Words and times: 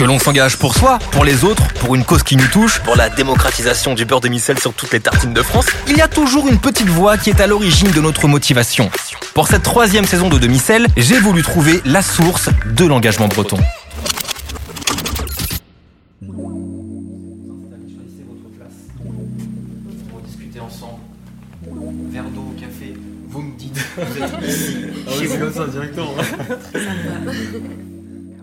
Que 0.00 0.06
l'on 0.06 0.18
s'engage 0.18 0.56
pour 0.56 0.74
soi, 0.74 0.98
pour 1.10 1.26
les 1.26 1.44
autres, 1.44 1.62
pour 1.74 1.94
une 1.94 2.06
cause 2.06 2.22
qui 2.22 2.34
nous 2.34 2.46
touche, 2.46 2.80
pour 2.80 2.96
la 2.96 3.10
démocratisation 3.10 3.92
du 3.92 4.06
beurre 4.06 4.22
de 4.22 4.28
micelle 4.28 4.58
sur 4.58 4.72
toutes 4.72 4.92
les 4.92 5.00
tartines 5.00 5.34
de 5.34 5.42
France, 5.42 5.66
il 5.88 5.98
y 5.98 6.00
a 6.00 6.08
toujours 6.08 6.48
une 6.48 6.58
petite 6.58 6.88
voix 6.88 7.18
qui 7.18 7.28
est 7.28 7.38
à 7.38 7.46
l'origine 7.46 7.90
de 7.90 8.00
notre 8.00 8.26
motivation. 8.26 8.90
Pour 9.34 9.46
cette 9.46 9.62
troisième 9.62 10.06
saison 10.06 10.30
de 10.30 10.38
Demi-Sel, 10.38 10.86
j'ai 10.96 11.18
voulu 11.18 11.42
trouver 11.42 11.82
la 11.84 12.00
source 12.00 12.48
de 12.64 12.86
l'engagement 12.86 13.28
breton. 13.28 13.58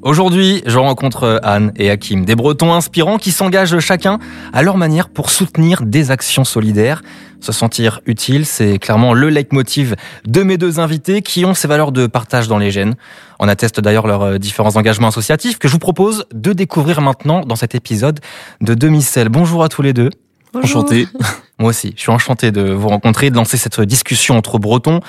Aujourd'hui, 0.03 0.61
je 0.65 0.77
rencontre 0.77 1.39
Anne 1.43 1.71
et 1.75 1.89
Hakim, 1.89 2.23
des 2.23 2.35
Bretons 2.35 2.73
inspirants 2.73 3.17
qui 3.17 3.31
s'engagent 3.31 3.79
chacun 3.79 4.19
à 4.53 4.61
leur 4.61 4.77
manière 4.77 5.09
pour 5.09 5.29
soutenir 5.31 5.81
des 5.81 6.11
actions 6.11 6.43
solidaires. 6.43 7.01
Se 7.39 7.51
sentir 7.51 8.01
utile, 8.05 8.45
c'est 8.45 8.77
clairement 8.77 9.13
le 9.13 9.29
leitmotiv 9.29 9.95
de 10.25 10.43
mes 10.43 10.57
deux 10.57 10.79
invités 10.79 11.21
qui 11.21 11.45
ont 11.45 11.55
ces 11.55 11.67
valeurs 11.67 11.91
de 11.91 12.05
partage 12.05 12.47
dans 12.47 12.59
les 12.59 12.69
gènes. 12.69 12.95
On 13.39 13.47
atteste 13.47 13.79
d'ailleurs 13.79 14.05
leurs 14.05 14.37
différents 14.37 14.75
engagements 14.75 15.07
associatifs 15.07 15.57
que 15.57 15.67
je 15.67 15.73
vous 15.73 15.79
propose 15.79 16.25
de 16.33 16.53
découvrir 16.53 17.01
maintenant 17.01 17.41
dans 17.41 17.55
cet 17.55 17.73
épisode 17.73 18.19
de 18.61 18.75
Demi-Sel. 18.75 19.29
Bonjour 19.29 19.63
à 19.63 19.69
tous 19.69 19.81
les 19.81 19.93
deux. 19.93 20.09
Bonjour. 20.53 20.83
Enchanté. 20.83 21.07
Moi 21.59 21.71
aussi, 21.71 21.93
je 21.95 22.01
suis 22.01 22.11
enchanté 22.11 22.51
de 22.51 22.61
vous 22.61 22.87
rencontrer, 22.87 23.31
de 23.31 23.35
lancer 23.35 23.57
cette 23.57 23.81
discussion 23.81 24.37
entre 24.37 24.59
Bretons. 24.59 25.01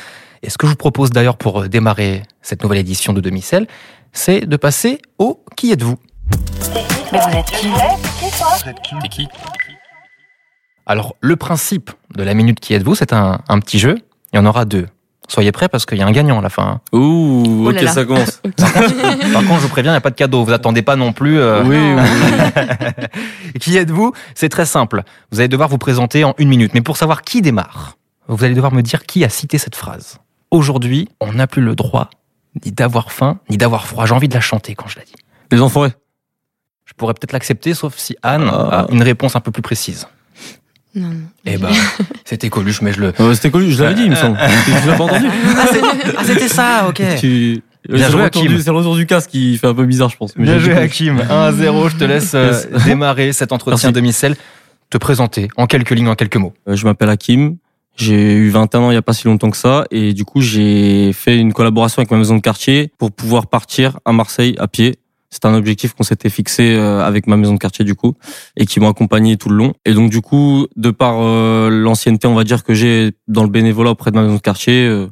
Et 0.42 0.51
ce 0.51 0.59
que 0.59 0.66
je 0.66 0.70
vous 0.73 0.77
propose 0.77 1.10
d'ailleurs 1.10 1.37
pour 1.37 1.69
démarrer 1.69 2.23
cette 2.42 2.62
nouvelle 2.62 2.78
édition 2.78 3.12
de 3.12 3.20
Demi-Sel, 3.20 3.66
c'est 4.12 4.41
de 4.47 4.56
passer 4.56 5.01
au 5.19 5.42
Qui 5.56 5.73
êtes-vous? 5.73 5.97
Mais 7.12 7.19
vous 7.20 7.39
êtes 7.39 7.47
qui? 7.47 7.69
T'es 9.03 9.08
qui? 9.08 9.28
Alors, 10.86 11.17
le 11.20 11.36
principe 11.36 11.91
de 12.17 12.22
la 12.22 12.34
minute 12.34 12.61
Qui 12.61 12.75
êtes-vous, 12.75 12.95
c'est 12.95 13.12
un, 13.12 13.41
un 13.48 13.58
petit 13.61 13.78
jeu. 13.78 13.97
Il 14.33 14.36
y 14.36 14.39
en 14.39 14.47
aura 14.47 14.64
deux. 14.64 14.86
Soyez 15.30 15.53
prêts 15.53 15.69
parce 15.69 15.84
qu'il 15.84 15.98
y 15.98 16.03
a 16.03 16.06
un 16.06 16.11
gagnant 16.12 16.39
à 16.39 16.42
la 16.42 16.48
fin. 16.48 16.80
Ouh, 16.92 17.64
Oh 17.67 17.69
ok, 17.70 17.80
là 17.83 17.92
ça 17.92 18.05
commence. 18.06 18.41
Par 18.56 19.42
contre, 19.45 19.56
je 19.56 19.62
vous 19.62 19.69
préviens, 19.69 19.92
il 19.92 19.95
n'y 19.95 19.98
a 19.98 20.00
pas 20.00 20.08
de 20.11 20.14
cadeau. 20.14 20.42
Vous 20.45 20.52
attendez 20.55 20.80
pas 20.80 20.97
non 20.97 21.12
plus. 21.12 21.39
euh, 21.39 21.62
Oui, 21.64 21.77
oui. 21.77 23.52
Qui 23.61 23.77
êtes-vous? 23.77 24.12
C'est 24.34 24.48
très 24.48 24.64
simple. 24.64 25.02
Vous 25.30 25.41
allez 25.41 25.48
devoir 25.48 25.69
vous 25.69 25.77
présenter 25.77 26.25
en 26.25 26.34
une 26.39 26.48
minute. 26.48 26.73
Mais 26.73 26.80
pour 26.80 26.97
savoir 26.97 27.20
qui 27.23 27.42
démarre, 27.42 27.98
vous 28.28 28.42
allez 28.42 28.55
devoir 28.55 28.73
me 28.73 28.80
dire 28.80 29.05
qui 29.05 29.23
a 29.23 29.28
cité 29.28 29.58
cette 29.58 29.77
phrase. 29.77 30.19
Aujourd'hui, 30.51 31.09
on 31.21 31.33
n'a 31.33 31.47
plus 31.47 31.63
le 31.63 31.75
droit 31.75 32.11
ni 32.65 32.73
d'avoir 32.73 33.13
faim, 33.13 33.39
ni 33.51 33.57
d'avoir 33.57 33.87
froid. 33.87 34.07
J'ai 34.07 34.15
envie 34.15 34.29
de 34.29 34.35
la 34.35 34.41
chanter 34.41 34.75
quand 34.75 34.89
je 34.89 34.99
la 34.99 35.05
dis. 35.05 35.13
Les 35.53 35.61
enfoirés. 35.61 35.93
Je 36.87 36.93
pourrais 36.95 37.15
peut-être 37.15 37.33
l'accepter, 37.33 37.75
sauf 37.75 37.97
si 37.97 38.17
Anne 38.23 38.49
Ah. 38.51 38.87
a 38.89 38.93
une 38.93 39.03
réponse 39.03 39.37
un 39.37 39.41
peu 39.41 39.51
plus 39.51 39.63
précise. 39.63 40.07
Non. 40.95 41.11
Eh 41.45 41.59
ben, 41.59 41.69
c'était 42.25 42.49
Coluche, 42.49 42.81
mais 42.81 42.93
je 42.95 43.01
le. 43.01 43.13
Euh, 43.21 43.35
C'était 43.35 43.51
connu, 43.51 43.71
je 43.71 43.83
l'avais 43.83 43.95
dit, 43.95 44.05
il 44.05 44.11
me 44.11 44.17
semble. 44.17 44.39
Tu 44.65 44.71
l'as 44.89 44.97
pas 44.97 45.05
entendu 45.05 45.27
Ah, 45.57 45.67
c'est- 45.71 45.81
ah, 46.17 46.25
c'était 46.25 46.49
ça, 46.49 46.87
ok. 46.89 47.03
Tu- 47.21 47.63
Bien 47.89 48.05
C'est 48.07 48.11
joué, 48.13 48.19
le 48.19 48.25
retour 48.25 48.43
Hakim. 48.43 48.53
du- 48.57 48.63
c'est 48.63 48.71
le 48.71 48.77
retour 48.77 48.97
du 48.97 49.07
casque 49.07 49.31
qui 49.31 49.57
fait 49.57 49.67
un 49.67 49.75
peu 49.75 49.85
bizarre, 49.87 50.09
je 50.11 50.17
pense. 50.17 50.35
Mais 50.37 50.45
Bien 50.45 50.59
joué, 50.59 50.73
Hakim. 50.75 51.19
1-0, 51.21 51.89
je 51.91 51.97
te 51.97 52.05
laisse 52.05 52.33
euh, 52.35 52.53
démarrer 52.85 53.33
cet 53.33 53.53
entretien 53.53 53.89
Merci. 53.89 53.93
demi-sel. 53.93 54.37
Te 54.91 54.99
présenter 54.99 55.49
en 55.57 55.67
quelques 55.67 55.91
lignes, 55.91 56.09
en 56.09 56.15
quelques 56.15 56.37
mots. 56.37 56.55
Euh, 56.69 56.75
Je 56.75 56.85
m'appelle 56.85 57.09
Hakim. 57.11 57.57
J'ai 57.99 58.33
eu 58.35 58.49
21 58.51 58.81
ans 58.81 58.91
il 58.91 58.95
y 58.95 58.97
a 58.97 59.03
pas 59.03 59.13
si 59.13 59.27
longtemps 59.27 59.51
que 59.51 59.57
ça 59.57 59.85
et 59.91 60.13
du 60.15 60.25
coup 60.25 60.41
j'ai 60.41 61.13
fait 61.13 61.37
une 61.37 61.53
collaboration 61.53 61.99
avec 62.01 62.11
ma 62.13 62.17
maison 62.19 62.37
de 62.37 62.41
quartier 62.41 62.93
pour 62.97 63.11
pouvoir 63.11 63.49
partir 63.49 63.99
à 64.05 64.13
Marseille 64.13 64.55
à 64.59 64.69
pied. 64.69 64.97
C'est 65.31 65.45
un 65.45 65.53
objectif 65.55 65.95
qu'on 65.95 66.05
s'était 66.05 66.31
fixé 66.31 66.75
euh, 66.77 67.05
avec 67.05 67.27
ma 67.27 67.37
maison 67.37 67.53
de 67.55 67.59
quartier 67.59 67.85
du 67.85 67.95
coup 67.97 68.15
et 68.57 68.67
qui 68.67 68.79
m'ont 68.81 68.89
accompagné 68.89 69.37
tout 69.37 69.49
le 69.51 69.57
long. 69.57 69.75
Et 69.85 69.93
donc 69.95 70.11
du 70.11 70.20
coup, 70.23 70.67
de 70.77 70.91
par 70.91 71.17
euh, 71.19 71.69
l'ancienneté, 71.70 72.27
on 72.29 72.35
va 72.35 72.45
dire 72.45 72.63
que 72.64 72.73
j'ai 72.73 73.13
dans 73.27 73.42
le 73.42 73.51
bénévolat 73.51 73.91
auprès 73.91 74.11
de 74.11 74.17
ma 74.17 74.23
maison 74.23 74.37
de 74.37 74.41
quartier, 74.41 74.87
euh, 74.87 75.08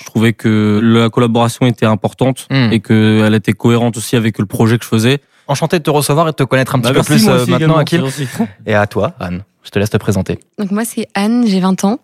je 0.00 0.06
trouvais 0.06 0.32
que 0.32 0.80
la 0.82 1.10
collaboration 1.10 1.66
était 1.66 1.86
importante 1.86 2.46
Hmm. 2.50 2.72
et 2.72 2.80
qu'elle 2.80 3.34
était 3.34 3.52
cohérente 3.52 3.96
aussi 3.98 4.16
avec 4.16 4.38
le 4.38 4.46
projet 4.46 4.78
que 4.78 4.84
je 4.84 4.88
faisais. 4.88 5.18
Enchanté 5.46 5.78
de 5.78 5.84
te 5.84 5.90
recevoir 5.90 6.26
et 6.26 6.30
de 6.30 6.36
te 6.36 6.42
connaître 6.44 6.74
un 6.74 6.80
petit 6.80 6.92
Bah, 6.92 7.00
peu 7.00 7.04
plus 7.04 7.28
euh, 7.28 7.44
maintenant, 7.46 7.78
gentil. 7.86 8.26
Et 8.66 8.74
à 8.74 8.86
toi, 8.86 9.12
Anne. 9.20 9.42
Je 9.62 9.70
te 9.70 9.78
laisse 9.78 9.90
te 9.90 9.96
présenter. 9.96 10.38
Donc 10.58 10.70
moi 10.70 10.84
c'est 10.84 11.08
Anne, 11.14 11.46
j'ai 11.46 11.60
20 11.60 11.84
ans. 11.84 12.00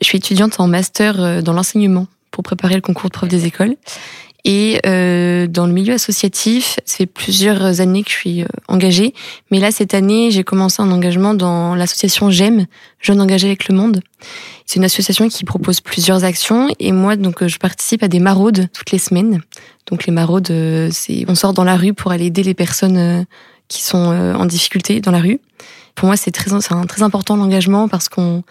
Je 0.00 0.06
suis 0.06 0.18
étudiante 0.18 0.60
en 0.60 0.66
master 0.66 1.20
euh, 1.20 1.42
dans 1.42 1.52
l'enseignement 1.52 2.06
pour 2.30 2.44
préparer 2.44 2.74
le 2.74 2.80
concours 2.80 3.10
de 3.10 3.14
prof 3.14 3.28
des 3.28 3.46
écoles. 3.46 3.76
Et 4.48 4.78
euh, 4.86 5.48
dans 5.48 5.66
le 5.66 5.72
milieu 5.72 5.94
associatif, 5.94 6.78
ça 6.84 6.98
fait 6.98 7.06
plusieurs 7.06 7.80
années 7.80 8.04
que 8.04 8.10
je 8.10 8.14
suis 8.14 8.42
euh, 8.42 8.46
engagée. 8.68 9.12
Mais 9.50 9.58
là, 9.58 9.72
cette 9.72 9.92
année, 9.92 10.30
j'ai 10.30 10.44
commencé 10.44 10.80
un 10.80 10.92
engagement 10.92 11.34
dans 11.34 11.74
l'association 11.74 12.30
GEM, 12.30 12.66
Jeunes 13.00 13.20
engagés 13.20 13.48
avec 13.48 13.68
le 13.68 13.74
monde. 13.74 14.02
C'est 14.64 14.76
une 14.76 14.84
association 14.84 15.28
qui 15.28 15.44
propose 15.44 15.80
plusieurs 15.80 16.22
actions. 16.22 16.68
Et 16.78 16.92
moi, 16.92 17.16
donc, 17.16 17.42
euh, 17.42 17.48
je 17.48 17.58
participe 17.58 18.04
à 18.04 18.08
des 18.08 18.20
maraudes 18.20 18.68
toutes 18.72 18.92
les 18.92 18.98
semaines. 18.98 19.42
Donc 19.90 20.06
les 20.06 20.12
maraudes, 20.12 20.52
c'est 20.92 21.24
on 21.28 21.34
sort 21.34 21.52
dans 21.52 21.64
la 21.64 21.76
rue 21.76 21.92
pour 21.92 22.12
aller 22.12 22.26
aider 22.26 22.42
les 22.42 22.54
personnes 22.54 23.24
qui 23.68 23.82
sont 23.82 23.98
en 23.98 24.44
difficulté 24.44 25.00
dans 25.00 25.12
la 25.12 25.20
rue. 25.20 25.38
Pour 25.96 26.06
moi, 26.06 26.16
c'est 26.16 26.30
très, 26.30 26.50
c'est 26.60 26.72
un- 26.72 26.84
très 26.86 27.02
important 27.02 27.36
l'engagement 27.36 27.88
parce 27.88 28.08
qu'on, 28.08 28.44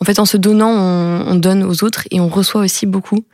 en 0.00 0.04
fait, 0.04 0.18
en 0.18 0.26
se 0.26 0.36
donnant, 0.36 0.68
on, 0.70 1.24
on 1.28 1.34
donne 1.36 1.62
aux 1.62 1.82
autres 1.84 2.02
et 2.10 2.20
on 2.20 2.28
reçoit 2.28 2.60
aussi 2.60 2.84
beaucoup. 2.86 3.24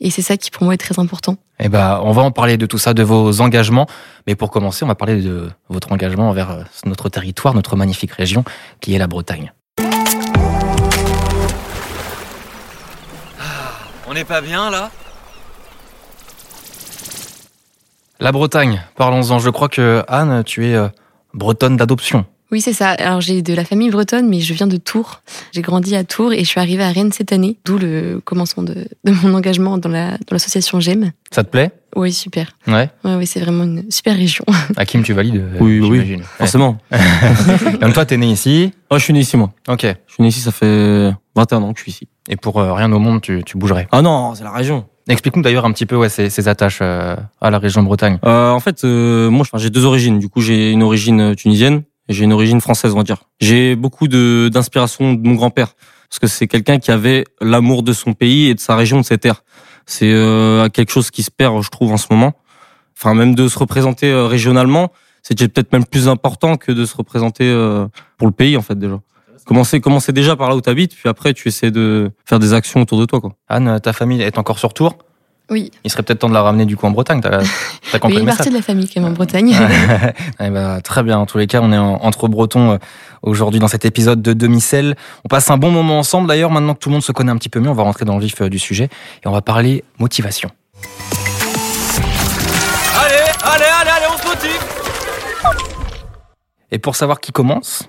Et 0.00 0.10
c'est 0.10 0.22
ça 0.22 0.36
qui, 0.38 0.50
pour 0.50 0.64
moi, 0.64 0.72
est 0.74 0.78
très 0.78 0.98
important. 0.98 1.36
Eh 1.58 1.68
ben, 1.68 2.00
on 2.02 2.12
va 2.12 2.22
en 2.22 2.30
parler 2.30 2.56
de 2.56 2.64
tout 2.64 2.78
ça, 2.78 2.94
de 2.94 3.02
vos 3.02 3.42
engagements. 3.42 3.86
Mais 4.26 4.34
pour 4.34 4.50
commencer, 4.50 4.82
on 4.84 4.88
va 4.88 4.94
parler 4.94 5.20
de 5.20 5.50
votre 5.68 5.92
engagement 5.92 6.30
envers 6.30 6.50
euh, 6.50 6.62
notre 6.86 7.10
territoire, 7.10 7.52
notre 7.54 7.76
magnifique 7.76 8.12
région, 8.12 8.42
qui 8.80 8.94
est 8.94 8.98
la 8.98 9.06
Bretagne. 9.06 9.52
On 14.08 14.14
n'est 14.14 14.24
pas 14.24 14.40
bien 14.40 14.70
là? 14.70 14.90
La 18.18 18.32
Bretagne, 18.32 18.82
parlons-en. 18.96 19.38
Je 19.38 19.50
crois 19.50 19.68
que 19.68 20.02
Anne, 20.08 20.42
tu 20.44 20.66
es 20.66 20.74
euh, 20.74 20.88
bretonne 21.34 21.76
d'adoption. 21.76 22.24
Oui, 22.52 22.60
c'est 22.60 22.72
ça. 22.72 22.90
Alors, 22.90 23.20
j'ai 23.20 23.42
de 23.42 23.54
la 23.54 23.64
famille 23.64 23.90
bretonne, 23.90 24.28
mais 24.28 24.40
je 24.40 24.52
viens 24.54 24.66
de 24.66 24.76
Tours. 24.76 25.22
J'ai 25.52 25.62
grandi 25.62 25.94
à 25.94 26.02
Tours 26.04 26.32
et 26.32 26.40
je 26.40 26.44
suis 26.44 26.58
arrivée 26.60 26.82
à 26.82 26.90
Rennes 26.90 27.12
cette 27.12 27.32
année, 27.32 27.58
d'où 27.64 27.78
le 27.78 28.20
commencement 28.24 28.62
de, 28.62 28.74
de 29.04 29.12
mon 29.22 29.34
engagement 29.34 29.78
dans 29.78 29.88
la- 29.88 30.12
dans 30.12 30.32
l'association 30.32 30.80
GEM. 30.80 31.12
Ça 31.30 31.44
te 31.44 31.50
plaît? 31.50 31.70
Oui, 31.96 32.12
super. 32.12 32.52
Ouais. 32.66 32.88
Ouais, 33.04 33.14
oui, 33.16 33.26
c'est 33.26 33.40
vraiment 33.40 33.64
une 33.64 33.90
super 33.90 34.16
région. 34.16 34.44
Hakim, 34.76 35.02
tu 35.02 35.12
valides 35.12 35.36
euh, 35.36 35.58
Oui, 35.60 35.80
oui. 35.80 35.98
Ouais. 35.98 36.18
Forcément. 36.38 36.78
Donc 37.80 37.92
toi, 37.94 38.04
t'es 38.04 38.16
né 38.16 38.26
ici? 38.30 38.72
Oh, 38.90 38.98
je 38.98 39.04
suis 39.04 39.12
né 39.12 39.20
ici 39.20 39.36
moi. 39.36 39.52
Ok. 39.68 39.82
Je 39.82 40.12
suis 40.14 40.22
né 40.22 40.28
ici, 40.28 40.40
ça 40.40 40.52
fait 40.52 41.12
21 41.36 41.62
ans 41.62 41.72
que 41.72 41.78
je 41.78 41.84
suis 41.84 41.92
ici. 41.92 42.08
Et 42.28 42.36
pour 42.36 42.60
euh, 42.60 42.72
rien 42.74 42.90
au 42.92 42.98
monde, 42.98 43.20
tu, 43.20 43.42
tu 43.44 43.56
bougerais? 43.58 43.88
Ah 43.92 44.02
non, 44.02 44.34
c'est 44.34 44.44
la 44.44 44.52
région. 44.52 44.86
Explique-nous 45.08 45.42
d'ailleurs 45.42 45.64
un 45.64 45.72
petit 45.72 45.86
peu 45.86 45.96
ouais, 45.96 46.08
ces, 46.08 46.30
ces 46.30 46.46
attaches 46.46 46.78
euh, 46.82 47.16
à 47.40 47.50
la 47.50 47.58
région 47.58 47.82
de 47.82 47.86
Bretagne. 47.86 48.18
Euh, 48.24 48.50
en 48.50 48.60
fait, 48.60 48.84
euh, 48.84 49.28
moi, 49.30 49.44
j'ai 49.56 49.70
deux 49.70 49.84
origines. 49.84 50.18
Du 50.20 50.28
coup, 50.28 50.40
j'ai 50.40 50.70
une 50.70 50.82
origine 50.84 51.34
tunisienne 51.34 51.82
j'ai 52.10 52.24
une 52.24 52.32
origine 52.32 52.60
française, 52.60 52.92
on 52.92 52.98
va 52.98 53.02
dire. 53.02 53.24
J'ai 53.40 53.76
beaucoup 53.76 54.08
de 54.08 54.50
d'inspiration 54.52 55.14
de 55.14 55.26
mon 55.26 55.34
grand-père 55.34 55.74
parce 56.10 56.18
que 56.18 56.26
c'est 56.26 56.48
quelqu'un 56.48 56.78
qui 56.78 56.90
avait 56.90 57.24
l'amour 57.40 57.84
de 57.84 57.92
son 57.92 58.14
pays 58.14 58.48
et 58.48 58.54
de 58.54 58.60
sa 58.60 58.74
région, 58.74 59.00
de 59.00 59.04
ses 59.04 59.18
terres. 59.18 59.44
C'est 59.86 60.12
euh, 60.12 60.68
quelque 60.68 60.90
chose 60.90 61.10
qui 61.10 61.22
se 61.22 61.30
perd, 61.30 61.62
je 61.62 61.70
trouve, 61.70 61.92
en 61.92 61.96
ce 61.96 62.08
moment. 62.10 62.34
Enfin, 62.96 63.14
même 63.14 63.34
de 63.34 63.46
se 63.46 63.58
représenter 63.58 64.10
euh, 64.10 64.26
régionalement, 64.26 64.90
c'est 65.22 65.36
peut-être 65.36 65.72
même 65.72 65.86
plus 65.86 66.08
important 66.08 66.56
que 66.56 66.72
de 66.72 66.84
se 66.84 66.96
représenter 66.96 67.44
euh, 67.44 67.86
pour 68.18 68.26
le 68.26 68.32
pays, 68.32 68.56
en 68.56 68.62
fait, 68.62 68.76
déjà. 68.76 69.00
Commencer, 69.46 69.80
commencer 69.80 70.12
déjà 70.12 70.36
par 70.36 70.48
là 70.48 70.56
où 70.56 70.60
tu 70.60 70.68
habites, 70.68 70.94
puis 70.94 71.08
après, 71.08 71.32
tu 71.32 71.48
essaies 71.48 71.70
de 71.70 72.10
faire 72.24 72.38
des 72.38 72.54
actions 72.54 72.82
autour 72.82 73.00
de 73.00 73.04
toi, 73.04 73.20
quoi. 73.20 73.32
Anne, 73.48 73.80
ta 73.80 73.92
famille 73.92 74.20
est 74.20 74.36
encore 74.36 74.58
sur 74.58 74.74
Tours. 74.74 74.98
Oui, 75.50 75.72
Il 75.82 75.90
serait 75.90 76.02
peut-être 76.04 76.20
temps 76.20 76.28
de 76.28 76.34
la 76.34 76.42
ramener 76.42 76.64
du 76.64 76.76
coup 76.76 76.86
en 76.86 76.90
Bretagne. 76.92 77.20
T'as, 77.20 77.30
t'as 77.30 77.38
oui, 77.94 77.98
compris 78.00 78.18
une 78.20 78.26
le 78.26 78.26
partie 78.26 78.50
de 78.50 78.54
la 78.54 78.62
famille 78.62 78.88
quand 78.88 79.00
même 79.00 79.10
en 79.10 79.14
Bretagne. 79.14 79.56
Eh 80.40 80.48
ben, 80.48 80.80
très 80.80 81.02
bien. 81.02 81.18
En 81.18 81.26
tous 81.26 81.38
les 81.38 81.46
cas, 81.48 81.60
on 81.62 81.72
est 81.72 81.78
en- 81.78 81.96
entre 82.04 82.28
Bretons 82.28 82.72
euh, 82.72 82.78
aujourd'hui 83.22 83.58
dans 83.60 83.66
cet 83.68 83.84
épisode 83.84 84.22
de 84.22 84.32
Demi-Sel. 84.32 84.94
On 85.24 85.28
passe 85.28 85.50
un 85.50 85.56
bon 85.58 85.70
moment 85.72 85.98
ensemble. 85.98 86.28
D'ailleurs, 86.28 86.50
maintenant 86.50 86.74
que 86.74 86.78
tout 86.78 86.88
le 86.88 86.94
monde 86.94 87.02
se 87.02 87.12
connaît 87.12 87.32
un 87.32 87.36
petit 87.36 87.48
peu 87.48 87.58
mieux, 87.60 87.68
on 87.70 87.74
va 87.74 87.82
rentrer 87.82 88.04
dans 88.04 88.14
le 88.16 88.20
vif 88.24 88.40
euh, 88.40 88.48
du 88.48 88.58
sujet 88.60 88.84
et 89.24 89.26
on 89.28 89.32
va 89.32 89.42
parler 89.42 89.82
motivation. 89.98 90.50
Allez, 92.98 93.14
allez, 93.42 93.64
allez, 93.64 93.90
allez, 93.90 94.06
on 94.14 94.18
se 94.22 94.26
motive 94.28 94.60
Et 96.70 96.78
pour 96.78 96.94
savoir 96.96 97.20
qui 97.20 97.32
commence, 97.32 97.88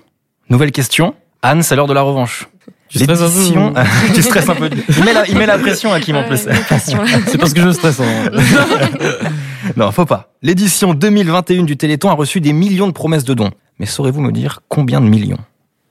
nouvelle 0.50 0.72
question. 0.72 1.14
Anne, 1.42 1.62
c'est 1.62 1.76
l'heure 1.76 1.86
de 1.86 1.94
la 1.94 2.02
revanche. 2.02 2.48
Tu 2.92 2.98
stresses 2.98 3.20
un 3.22 3.24
peu 3.30 3.38
L'édition- 3.38 3.74
tu 4.14 4.22
stresses 4.22 4.48
un 4.48 4.54
peu. 4.54 4.70
Il 4.98 5.04
met 5.04 5.12
la, 5.12 5.26
il 5.26 5.36
met 5.38 5.46
la 5.46 5.58
pression 5.58 5.92
à 5.92 6.00
Kim 6.00 6.16
en 6.16 6.24
plus. 6.24 6.38
C'est 7.26 7.38
parce 7.38 7.54
que 7.54 7.62
je 7.62 7.70
stresse. 7.72 8.00
hein. 8.00 8.30
Non, 9.76 9.90
faut 9.92 10.04
pas. 10.04 10.32
L'édition 10.42 10.92
2021 10.92 11.62
du 11.62 11.76
Téléthon 11.76 12.10
a 12.10 12.14
reçu 12.14 12.40
des 12.40 12.52
millions 12.52 12.86
de 12.88 12.92
promesses 12.92 13.24
de 13.24 13.32
dons. 13.34 13.50
Mais 13.78 13.86
saurez-vous 13.86 14.20
me 14.20 14.32
dire 14.32 14.60
combien 14.68 15.00
de 15.00 15.06
millions? 15.06 15.38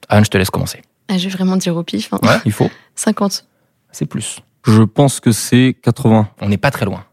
Anne, 0.10 0.24
je 0.26 0.30
te 0.30 0.38
laisse 0.38 0.50
commencer. 0.50 0.82
Ah, 1.10 1.18
je 1.18 1.24
vais 1.24 1.30
vraiment 1.30 1.56
dire 1.58 1.76
au 1.76 1.84
pif. 1.84 2.10
hein. 2.14 2.20
Ouais, 2.22 2.38
il 2.46 2.52
faut. 2.52 2.70
50. 2.96 3.46
C'est 3.92 4.06
plus. 4.06 4.40
Je 4.68 4.84
pense 4.84 5.20
que 5.20 5.32
c'est 5.32 5.76
80. 5.84 6.28
On 6.42 6.50
n'est 6.50 6.58
pas 6.58 6.70
très 6.72 6.86
loin. 6.86 7.04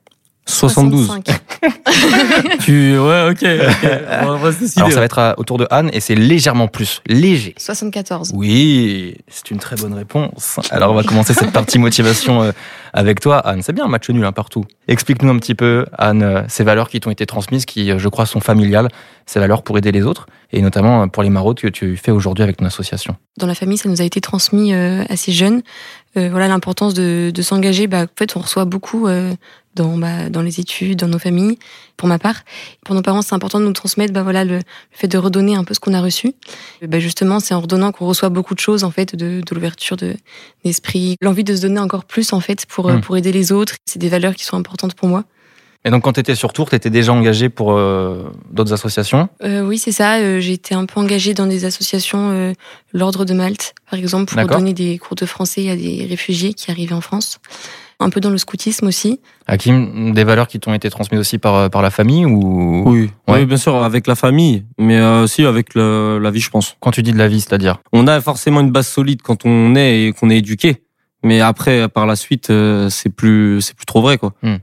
72. 0.47 1.07
65. 1.07 1.41
tu, 2.61 2.99
ouais, 2.99 3.29
ok. 3.31 3.43
ok. 3.43 3.91
On 4.27 4.37
va 4.37 4.53
se. 4.53 4.79
Alors 4.79 4.93
ça 4.93 4.99
va 5.01 5.05
être 5.05 5.19
à- 5.19 5.35
autour 5.39 5.59
de 5.59 5.67
Anne 5.71 5.91
et 5.93 6.01
c'est 6.01 6.15
légèrement 6.15 6.69
plus. 6.69 7.03
Léger. 7.07 7.55
74. 7.59 8.33
Oui, 8.35 9.17
c'est 9.29 9.51
une 9.51 9.59
très 9.59 9.77
bonne 9.77 9.95
réponse. 9.95 10.61
Alors 10.71 10.93
on 10.93 10.95
va 10.95 11.03
commencer 11.03 11.35
cette 11.35 11.53
partie 11.53 11.79
motivation 11.79 12.43
euh, 12.43 12.53
avec 12.93 13.21
toi, 13.21 13.39
Anne. 13.39 13.63
C'est 13.63 13.73
bien 13.73 13.85
un 13.85 13.89
match 13.89 14.09
nul 14.11 14.25
hein, 14.25 14.33
partout. 14.33 14.65
Explique-nous 14.89 15.31
un 15.31 15.39
petit 15.39 15.55
peu, 15.55 15.87
Anne, 15.97 16.23
euh, 16.23 16.43
ces 16.49 16.65
valeurs 16.65 16.89
qui 16.89 17.01
t'ont 17.01 17.11
été 17.11 17.27
transmises, 17.27 17.65
qui, 17.67 17.91
euh, 17.91 17.99
je 17.99 18.09
crois, 18.09 18.27
sont 18.27 18.41
familiales, 18.41 18.89
ces 19.27 19.39
valeurs 19.41 19.63
pour 19.63 19.77
aider 19.79 19.93
les 19.93 20.03
autres, 20.03 20.27
et 20.53 20.63
notamment 20.63 21.03
euh, 21.03 21.07
pour 21.07 21.23
les 21.23 21.31
maraudes 21.31 21.61
que 21.61 21.69
tu 21.69 21.97
fais 21.97 22.11
aujourd'hui 22.11 22.43
avec 22.45 22.57
ton 22.57 22.65
association. 22.65 23.17
Dans 23.37 23.47
la 23.47 23.55
famille, 23.55 23.79
ça 23.79 23.89
nous 23.89 24.01
a 24.01 24.05
été 24.05 24.21
transmis 24.21 24.73
euh, 24.75 25.05
assez 25.09 25.33
jeune. 25.33 25.63
Euh, 26.19 26.29
voilà 26.31 26.49
l'importance 26.49 26.95
de, 26.95 27.31
de 27.35 27.43
s'engager. 27.43 27.87
Bah, 27.87 28.03
en 28.03 28.07
fait, 28.19 28.37
on 28.37 28.41
reçoit 28.41 28.65
beaucoup 28.65 29.07
euh, 29.07 29.33
dans, 29.75 29.97
bah, 29.97 30.29
dans 30.29 30.43
les 30.43 30.61
études, 30.61 30.99
dans 30.99 31.09
nos 31.09 31.19
familles. 31.19 31.59
Pour 31.97 32.09
ma 32.09 32.19
part, 32.19 32.43
pour 32.85 32.95
nos 32.95 33.03
parents, 33.03 33.23
c'est 33.23 33.35
important 33.35 33.61
de 33.61 33.65
nous 33.65 33.73
transmettre. 33.73 34.13
Bah, 34.13 34.23
voilà 34.23 34.45
le, 34.45 34.57
le 34.59 34.63
fait 34.91 35.09
de 35.09 35.19
redonner 35.19 35.55
un 35.55 35.65
peu 35.65 35.75
ce 35.75 35.81
qu'on 35.81 35.95
a 35.95 36.01
reçu. 36.01 36.35
Euh, 36.83 36.87
Bah, 36.87 36.99
justement, 36.99 37.41
c'est 37.41 37.55
en 37.55 37.61
redonnant 37.61 37.93
qu'on 37.93 38.07
reçoit 38.07 38.29
beaucoup 38.29 38.55
de 38.55 38.61
choses 38.61 38.85
en 38.85 38.91
fait, 38.91 39.17
de, 39.17 39.41
de 39.47 39.55
l'ouverture 39.55 39.97
de 39.97 40.17
d'esprit, 40.65 41.17
l'envie 41.23 41.45
de 41.45 41.55
se 41.57 41.63
donner 41.63 41.81
encore 41.81 42.05
plus 42.05 42.33
en 42.33 42.41
fait 42.41 42.67
pour 42.67 42.89
euh, 42.89 42.97
Mm. 42.97 43.01
pour 43.01 43.17
aider 43.17 43.33
les 43.33 43.53
autres. 43.53 43.77
C'est 43.87 43.99
des 43.99 44.09
valeurs 44.09 44.35
qui 44.35 44.45
sont 44.45 44.57
importantes 44.57 44.95
pour 44.95 45.09
moi. 45.09 45.25
Et 45.85 45.91
donc 45.91 46.03
quand 46.03 46.13
tu 46.13 46.21
étais 46.21 46.35
sur 46.35 46.53
Tours, 46.53 46.69
tu 46.71 46.77
étais 46.77 46.91
déjà 46.91 47.13
engagé 47.13 47.49
pour 47.49 47.73
euh, 47.73 48.25
d'autres 48.51 48.73
associations? 48.73 49.29
Euh, 49.45 49.63
oui, 49.63 49.79
c'est 49.79 49.93
ça. 49.93 50.17
Euh, 50.19 50.41
j'ai 50.41 50.53
été 50.55 50.75
un 50.75 50.87
peu 50.87 50.99
engagée 51.01 51.35
dans 51.35 51.47
des 51.47 51.65
associations, 51.65 52.31
euh, 52.31 52.53
l'Ordre 52.93 53.25
de 53.25 53.33
Malte, 53.33 53.75
par 53.91 53.99
exemple, 53.99 54.35
pour 54.35 54.47
donner 54.49 54.73
des 54.75 54.99
cours 54.99 55.15
de 55.15 55.25
français 55.25 55.71
à 55.71 55.77
des 55.77 56.05
réfugiés 56.09 56.53
qui 56.55 56.71
arrivaient 56.71 56.95
en 56.95 57.01
France. 57.01 57.39
Un 58.01 58.11
peu 58.11 58.21
dans 58.21 58.31
le 58.31 58.39
scoutisme 58.39 58.87
aussi. 58.87 59.21
Hakim, 59.49 60.13
des 60.15 60.23
valeurs 60.23 60.47
qui 60.47 60.61
t'ont 60.61 60.73
été 60.75 60.89
transmises 60.89 61.19
aussi 61.21 61.39
par, 61.39 61.69
par 61.71 61.83
la 61.83 61.91
famille 61.91 62.25
ou? 62.27 62.83
Oui, 62.87 63.11
Ouais. 63.27 63.41
oui, 63.41 63.47
bien 63.47 63.57
sûr, 63.57 63.75
avec 63.83 64.07
la 64.07 64.15
famille, 64.15 64.65
mais 64.79 64.97
euh, 64.99 65.25
aussi 65.25 65.45
avec 65.45 65.75
le- 65.75 66.19
la 66.23 66.31
vie, 66.31 66.41
je 66.41 66.51
pense. 66.51 66.77
quand 66.81 66.91
tu 66.93 67.03
dis 67.03 67.13
de 67.13 67.19
la 67.19 67.27
vie, 67.29 67.41
c'est-à-dire? 67.41 67.79
On 67.93 68.07
a 68.07 68.21
forcément 68.21 68.61
une 68.61 68.71
base 68.71 68.87
solide 68.89 69.23
quand 69.23 69.45
on 69.45 69.75
est 69.75 70.03
et 70.05 70.13
qu'on 70.13 70.31
est 70.31 70.39
éduqué, 70.39 70.83
mais 71.25 71.41
après, 71.41 71.89
par 71.89 72.07
la 72.07 72.15
suite, 72.15 72.51
euh, 72.51 72.89
c'est 72.89 73.11
plus, 73.11 73.61
c'est 73.63 73.75
plus 73.75 73.87
trop 73.87 74.01
vrai, 74.01 74.17
quoi. 74.19 74.33
Hmm. 74.43 74.57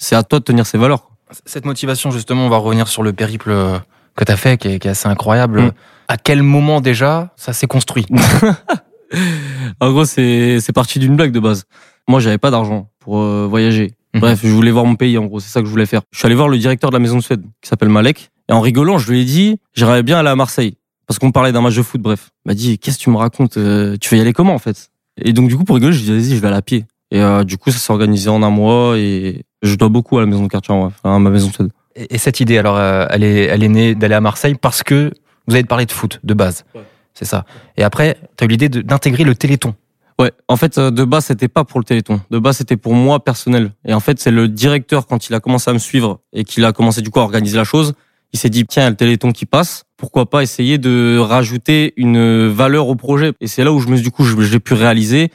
C'est 0.00 0.16
à 0.16 0.22
toi 0.22 0.38
de 0.38 0.44
tenir 0.44 0.66
ses 0.66 0.78
valeurs. 0.78 1.10
Cette 1.44 1.66
motivation, 1.66 2.10
justement, 2.10 2.46
on 2.46 2.48
va 2.48 2.56
revenir 2.56 2.88
sur 2.88 3.02
le 3.02 3.12
périple 3.12 3.50
euh, 3.50 3.78
que 4.16 4.24
tu 4.24 4.32
as 4.32 4.36
fait, 4.36 4.56
qui 4.56 4.68
est, 4.68 4.78
qui 4.78 4.88
est 4.88 4.90
assez 4.90 5.08
incroyable. 5.08 5.60
Mm. 5.62 5.72
À 6.08 6.16
quel 6.16 6.42
moment 6.42 6.80
déjà 6.80 7.32
ça 7.36 7.52
s'est 7.52 7.68
construit 7.68 8.06
En 9.80 9.92
gros, 9.92 10.04
c'est, 10.06 10.58
c'est 10.60 10.72
parti 10.72 10.98
d'une 10.98 11.16
blague 11.16 11.32
de 11.32 11.38
base. 11.38 11.64
Moi, 12.08 12.18
j'avais 12.18 12.38
pas 12.38 12.50
d'argent 12.50 12.88
pour 12.98 13.20
euh, 13.20 13.46
voyager. 13.48 13.92
Mhm. 14.14 14.20
Bref, 14.20 14.40
je 14.42 14.48
voulais 14.48 14.70
voir 14.70 14.86
mon 14.86 14.96
pays, 14.96 15.18
en 15.18 15.26
gros, 15.26 15.38
c'est 15.38 15.50
ça 15.50 15.60
que 15.60 15.66
je 15.66 15.70
voulais 15.70 15.86
faire. 15.86 16.02
Je 16.10 16.18
suis 16.18 16.26
allé 16.26 16.34
voir 16.34 16.48
le 16.48 16.58
directeur 16.58 16.90
de 16.90 16.96
la 16.96 17.00
maison 17.00 17.16
de 17.16 17.22
Suède, 17.22 17.42
qui 17.60 17.68
s'appelle 17.68 17.90
Malek, 17.90 18.30
et 18.48 18.52
en 18.52 18.60
rigolant, 18.60 18.98
je 18.98 19.10
lui 19.10 19.20
ai 19.20 19.24
dit, 19.24 19.58
j'aimerais 19.74 20.02
bien 20.02 20.18
aller 20.18 20.30
à 20.30 20.36
Marseille. 20.36 20.76
Parce 21.06 21.18
qu'on 21.18 21.32
parlait 21.32 21.52
d'un 21.52 21.60
match 21.60 21.76
de 21.76 21.82
foot, 21.82 22.00
bref. 22.00 22.30
Il 22.44 22.48
m'a 22.50 22.54
dit, 22.54 22.78
qu'est-ce 22.78 22.98
que 22.98 23.02
tu 23.02 23.10
me 23.10 23.16
racontes 23.16 23.56
Euh, 23.56 23.96
Tu 24.00 24.08
veux 24.10 24.18
y 24.18 24.20
aller 24.20 24.32
comment, 24.32 24.54
en 24.54 24.58
fait? 24.58 24.90
Et 25.22 25.32
donc, 25.32 25.48
du 25.48 25.56
coup, 25.56 25.64
pour 25.64 25.76
rigoler, 25.76 25.92
je 25.92 26.00
lui 26.04 26.10
ai 26.10 26.20
dit, 26.20 26.28
vas-y, 26.28 26.36
je 26.36 26.40
vais 26.40 26.48
aller 26.48 26.56
à 26.56 26.62
pied. 26.62 26.86
Et 27.10 27.20
euh, 27.20 27.44
du 27.44 27.58
coup, 27.58 27.70
ça 27.70 27.78
s'est 27.78 27.92
organisé 27.92 28.30
en 28.30 28.42
un 28.42 28.50
mois, 28.50 28.96
et 28.96 29.44
je 29.62 29.74
dois 29.74 29.88
beaucoup 29.88 30.18
à 30.18 30.20
la 30.20 30.26
maison 30.26 30.42
de 30.44 30.48
quartier, 30.48 30.72
en 30.74 30.80
vrai. 30.86 30.92
enfin, 31.02 31.16
à 31.16 31.18
ma 31.18 31.30
maison 31.30 31.48
de 31.48 31.52
Suède. 31.52 31.70
Et, 31.96 32.14
et 32.14 32.18
cette 32.18 32.40
idée, 32.40 32.58
alors, 32.58 32.76
euh, 32.76 33.06
elle 33.10 33.24
est, 33.24 33.44
elle 33.44 33.62
est 33.62 33.68
née 33.68 33.94
d'aller 33.94 34.14
à 34.14 34.20
Marseille 34.20 34.54
parce 34.60 34.82
que 34.82 35.12
vous 35.46 35.54
avez 35.54 35.64
parlé 35.64 35.86
de 35.86 35.92
foot, 35.92 36.20
de 36.22 36.34
base. 36.34 36.64
Ouais. 36.74 36.82
C'est 37.14 37.24
ça. 37.24 37.44
Et 37.76 37.82
après, 37.82 38.16
tu 38.36 38.44
as 38.44 38.46
eu 38.46 38.48
l'idée 38.48 38.68
d'intégrer 38.68 39.24
le 39.24 39.34
Téléthon. 39.34 39.74
Ouais, 40.18 40.32
en 40.48 40.56
fait, 40.56 40.76
euh, 40.78 40.90
de 40.90 41.04
base, 41.04 41.24
c'était 41.26 41.48
pas 41.48 41.64
pour 41.64 41.80
le 41.80 41.84
Téléthon. 41.84 42.20
De 42.30 42.38
base, 42.38 42.58
c'était 42.58 42.76
pour 42.76 42.94
moi 42.94 43.24
personnel. 43.24 43.72
Et 43.86 43.94
en 43.94 44.00
fait, 44.00 44.20
c'est 44.20 44.30
le 44.30 44.48
directeur, 44.48 45.06
quand 45.06 45.28
il 45.28 45.34
a 45.34 45.40
commencé 45.40 45.70
à 45.70 45.72
me 45.74 45.78
suivre 45.78 46.20
et 46.32 46.44
qu'il 46.44 46.64
a 46.64 46.72
commencé 46.72 47.00
du 47.02 47.10
coup 47.10 47.20
à 47.20 47.22
organiser 47.22 47.56
la 47.56 47.64
chose, 47.64 47.94
il 48.32 48.38
s'est 48.38 48.50
dit, 48.50 48.64
tiens, 48.66 48.82
il 48.82 48.84
y 48.84 48.86
a 48.86 48.90
le 48.90 48.96
Téléthon 48.96 49.32
qui 49.32 49.44
passe, 49.44 49.84
pourquoi 49.96 50.28
pas 50.30 50.42
essayer 50.42 50.78
de 50.78 51.18
rajouter 51.18 51.92
une 51.96 52.46
valeur 52.48 52.86
au 52.88 52.94
projet? 52.94 53.32
Et 53.40 53.48
c'est 53.48 53.64
là 53.64 53.72
où 53.72 53.80
je 53.80 53.88
me 53.88 53.96
suis, 53.96 54.04
du 54.04 54.10
coup, 54.12 54.22
je- 54.24 54.40
j'ai 54.42 54.60
pu 54.60 54.74
réaliser 54.74 55.30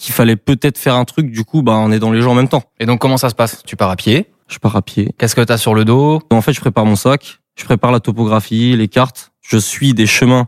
qu'il 0.00 0.14
fallait 0.14 0.36
peut-être 0.36 0.78
faire 0.78 0.94
un 0.94 1.04
truc, 1.04 1.30
du 1.30 1.44
coup, 1.44 1.62
bah, 1.62 1.74
on 1.76 1.92
est 1.92 1.98
dans 1.98 2.10
les 2.10 2.22
gens 2.22 2.32
en 2.32 2.34
même 2.34 2.48
temps. 2.48 2.64
Et 2.80 2.86
donc, 2.86 3.00
comment 3.00 3.18
ça 3.18 3.28
se 3.28 3.34
passe? 3.34 3.62
Tu 3.66 3.76
pars 3.76 3.90
à 3.90 3.96
pied? 3.96 4.26
Je 4.48 4.58
pars 4.58 4.74
à 4.74 4.82
pied. 4.82 5.14
Qu'est-ce 5.18 5.36
que 5.36 5.42
tu 5.42 5.52
as 5.52 5.58
sur 5.58 5.74
le 5.74 5.84
dos? 5.84 6.20
En 6.30 6.40
fait, 6.40 6.52
je 6.52 6.60
prépare 6.60 6.86
mon 6.86 6.96
sac, 6.96 7.40
je 7.54 7.64
prépare 7.64 7.92
la 7.92 8.00
topographie, 8.00 8.74
les 8.76 8.88
cartes, 8.88 9.30
je 9.42 9.58
suis 9.58 9.92
des 9.94 10.06
chemins 10.06 10.46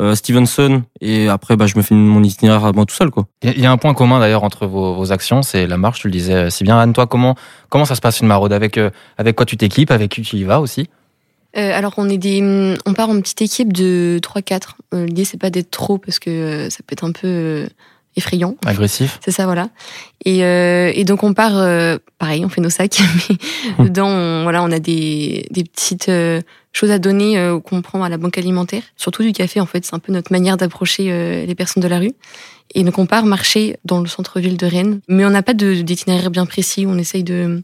euh, 0.00 0.14
Stevenson 0.14 0.82
et 1.00 1.28
après, 1.28 1.56
bah, 1.56 1.66
je 1.66 1.76
me 1.76 1.82
fais 1.82 1.94
mon 1.94 2.22
itinéraire 2.22 2.66
à 2.66 2.72
moi 2.72 2.84
tout 2.84 2.94
seul, 2.94 3.10
quoi. 3.10 3.26
Il 3.42 3.58
y 3.58 3.66
a 3.66 3.72
un 3.72 3.78
point 3.78 3.94
commun 3.94 4.20
d'ailleurs 4.20 4.44
entre 4.44 4.66
vos, 4.66 4.94
vos 4.94 5.10
actions, 5.10 5.42
c'est 5.42 5.66
la 5.66 5.78
marche, 5.78 6.00
tu 6.00 6.08
le 6.08 6.12
disais 6.12 6.50
si 6.50 6.62
bien. 6.62 6.78
Anne, 6.78 6.92
toi, 6.92 7.06
comment, 7.06 7.34
comment 7.70 7.86
ça 7.86 7.94
se 7.94 8.00
passe 8.00 8.20
une 8.20 8.28
maraude? 8.28 8.52
Avec, 8.52 8.78
euh, 8.78 8.90
avec 9.16 9.36
quoi 9.36 9.46
tu 9.46 9.56
t'équipes? 9.56 9.90
Avec 9.90 10.10
qui 10.10 10.22
tu 10.22 10.36
y 10.36 10.44
vas 10.44 10.60
aussi? 10.60 10.86
Euh, 11.56 11.72
alors 11.76 11.94
on 11.98 12.08
est 12.08 12.18
des, 12.18 12.76
on 12.86 12.94
part 12.94 13.10
en 13.10 13.20
petite 13.20 13.42
équipe 13.42 13.72
de 13.72 14.18
3-4. 14.22 14.76
Euh, 14.94 15.06
L'idée 15.06 15.24
c'est 15.24 15.38
pas 15.38 15.50
d'être 15.50 15.70
trop 15.70 15.98
parce 15.98 16.18
que 16.18 16.68
ça 16.70 16.78
peut 16.86 16.94
être 16.94 17.04
un 17.04 17.12
peu 17.12 17.26
euh, 17.26 17.68
effrayant. 18.16 18.56
Agressif 18.66 19.18
C'est 19.24 19.30
ça, 19.30 19.44
voilà. 19.46 19.68
Et, 20.24 20.44
euh, 20.44 20.90
et 20.94 21.04
donc 21.04 21.22
on 21.22 21.32
part, 21.34 21.56
euh, 21.56 21.98
pareil, 22.18 22.44
on 22.44 22.48
fait 22.48 22.60
nos 22.60 22.70
sacs, 22.70 23.00
mais 23.78 23.84
dedans, 23.86 24.08
on, 24.08 24.42
voilà, 24.42 24.62
on 24.62 24.70
a 24.70 24.78
des, 24.78 25.46
des 25.50 25.64
petites 25.64 26.08
euh, 26.08 26.40
choses 26.72 26.90
à 26.90 26.98
donner 26.98 27.38
euh, 27.38 27.58
qu'on 27.60 27.82
prend 27.82 28.02
à 28.02 28.08
la 28.08 28.16
banque 28.18 28.38
alimentaire. 28.38 28.82
Surtout 28.96 29.22
du 29.22 29.32
café, 29.32 29.60
en 29.60 29.66
fait, 29.66 29.84
c'est 29.84 29.94
un 29.94 29.98
peu 29.98 30.12
notre 30.12 30.32
manière 30.32 30.56
d'approcher 30.56 31.10
euh, 31.10 31.44
les 31.46 31.54
personnes 31.54 31.82
de 31.82 31.88
la 31.88 31.98
rue. 31.98 32.12
Et 32.74 32.84
donc 32.84 32.98
on 32.98 33.04
part 33.06 33.26
marcher 33.26 33.76
dans 33.84 34.00
le 34.00 34.06
centre-ville 34.08 34.56
de 34.56 34.66
Rennes, 34.66 35.00
mais 35.08 35.26
on 35.26 35.30
n'a 35.30 35.42
pas 35.42 35.52
de- 35.54 35.74
d'itinéraire 35.82 36.30
bien 36.30 36.46
précis. 36.46 36.86
On 36.88 36.96
essaye 36.96 37.22
de 37.24 37.62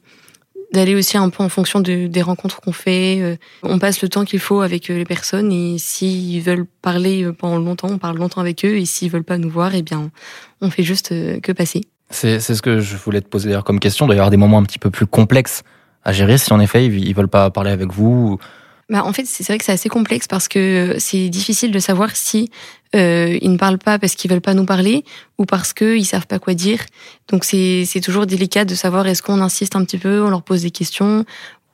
d'aller 0.73 0.95
aussi 0.95 1.17
un 1.17 1.31
peu 1.31 1.43
en 1.43 1.49
fonction 1.49 1.81
de- 1.81 2.07
des 2.09 2.23
rencontres 2.23 2.61
qu'on 2.61 2.73
fait. 2.73 3.21
Euh, 3.21 3.37
On 3.63 3.79
passe 3.79 4.03
le 4.03 4.09
temps 4.09 4.25
qu'il 4.25 4.39
faut 4.41 4.61
avec 4.61 4.91
euh, 4.91 4.97
les 4.99 5.05
personnes 5.05 5.51
et 5.53 5.79
s'ils 5.79 6.43
veulent 6.43 6.67
parler 6.83 7.23
euh, 7.25 7.33
pendant 7.33 7.59
longtemps, 7.59 7.89
on 7.91 7.99
parle 7.99 8.19
longtemps 8.19 8.41
avec 8.41 8.65
eux 8.65 8.77
et 8.77 8.85
s'ils 8.85 9.11
veulent 9.11 9.25
pas 9.25 9.39
nous 9.39 9.51
voir, 9.51 9.75
eh 9.75 9.83
bien, 9.83 10.11
on 10.61 10.71
fait 10.71 10.83
juste 10.83 11.09
que 11.41 11.53
passer. 11.53 11.83
C'est 12.11 12.41
c'est 12.41 12.55
ce 12.55 12.63
que 12.63 12.81
je 12.81 12.97
voulais 12.97 13.21
te 13.21 13.29
poser 13.29 13.49
d'ailleurs 13.49 13.65
comme 13.65 13.81
question. 13.81 14.09
Avoir 14.11 14.31
des 14.31 14.37
moments 14.39 14.59
un 14.59 14.63
petit 14.65 14.79
peu 14.79 14.91
plus 14.91 15.07
complexes 15.07 15.63
à 16.05 16.13
gérer 16.13 16.39
si 16.39 16.53
en 16.53 16.61
effet 16.61 16.87
ils, 16.87 17.07
ils 17.07 17.15
veulent 17.15 17.29
pas 17.29 17.51
parler 17.51 17.71
avec 17.71 17.93
vous. 17.93 18.39
Bah, 18.91 19.05
en 19.05 19.13
fait, 19.13 19.27
c'est 19.27 19.47
vrai 19.47 19.59
que 19.59 19.65
c'est 19.67 19.73
assez 19.73 19.91
complexe 19.91 20.27
parce 20.27 20.49
que 20.49 20.95
c'est 20.99 21.29
difficile 21.29 21.71
de 21.73 21.79
savoir 21.79 22.17
si 22.17 22.51
euh, 22.95 23.39
ils 23.43 23.51
ne 23.53 23.59
parlent 23.59 23.79
pas 23.79 23.99
parce 23.99 24.15
qu'ils 24.15 24.31
veulent 24.31 24.41
pas 24.41 24.55
nous 24.55 24.65
parler 24.65 25.05
ou 25.39 25.45
parce 25.45 25.73
qu'ils 25.73 26.07
savent 26.07 26.27
pas 26.27 26.39
quoi 26.39 26.55
dire. 26.55 26.81
Donc 27.31 27.45
c'est 27.45 27.85
c'est 27.87 28.01
toujours 28.01 28.27
délicat 28.27 28.65
de 28.65 28.75
savoir 28.75 29.07
est-ce 29.07 29.23
qu'on 29.23 29.41
insiste 29.41 29.77
un 29.77 29.85
petit 29.85 29.99
peu, 29.99 30.23
on 30.23 30.31
leur 30.31 30.43
pose 30.43 30.63
des 30.63 30.71
questions. 30.71 31.25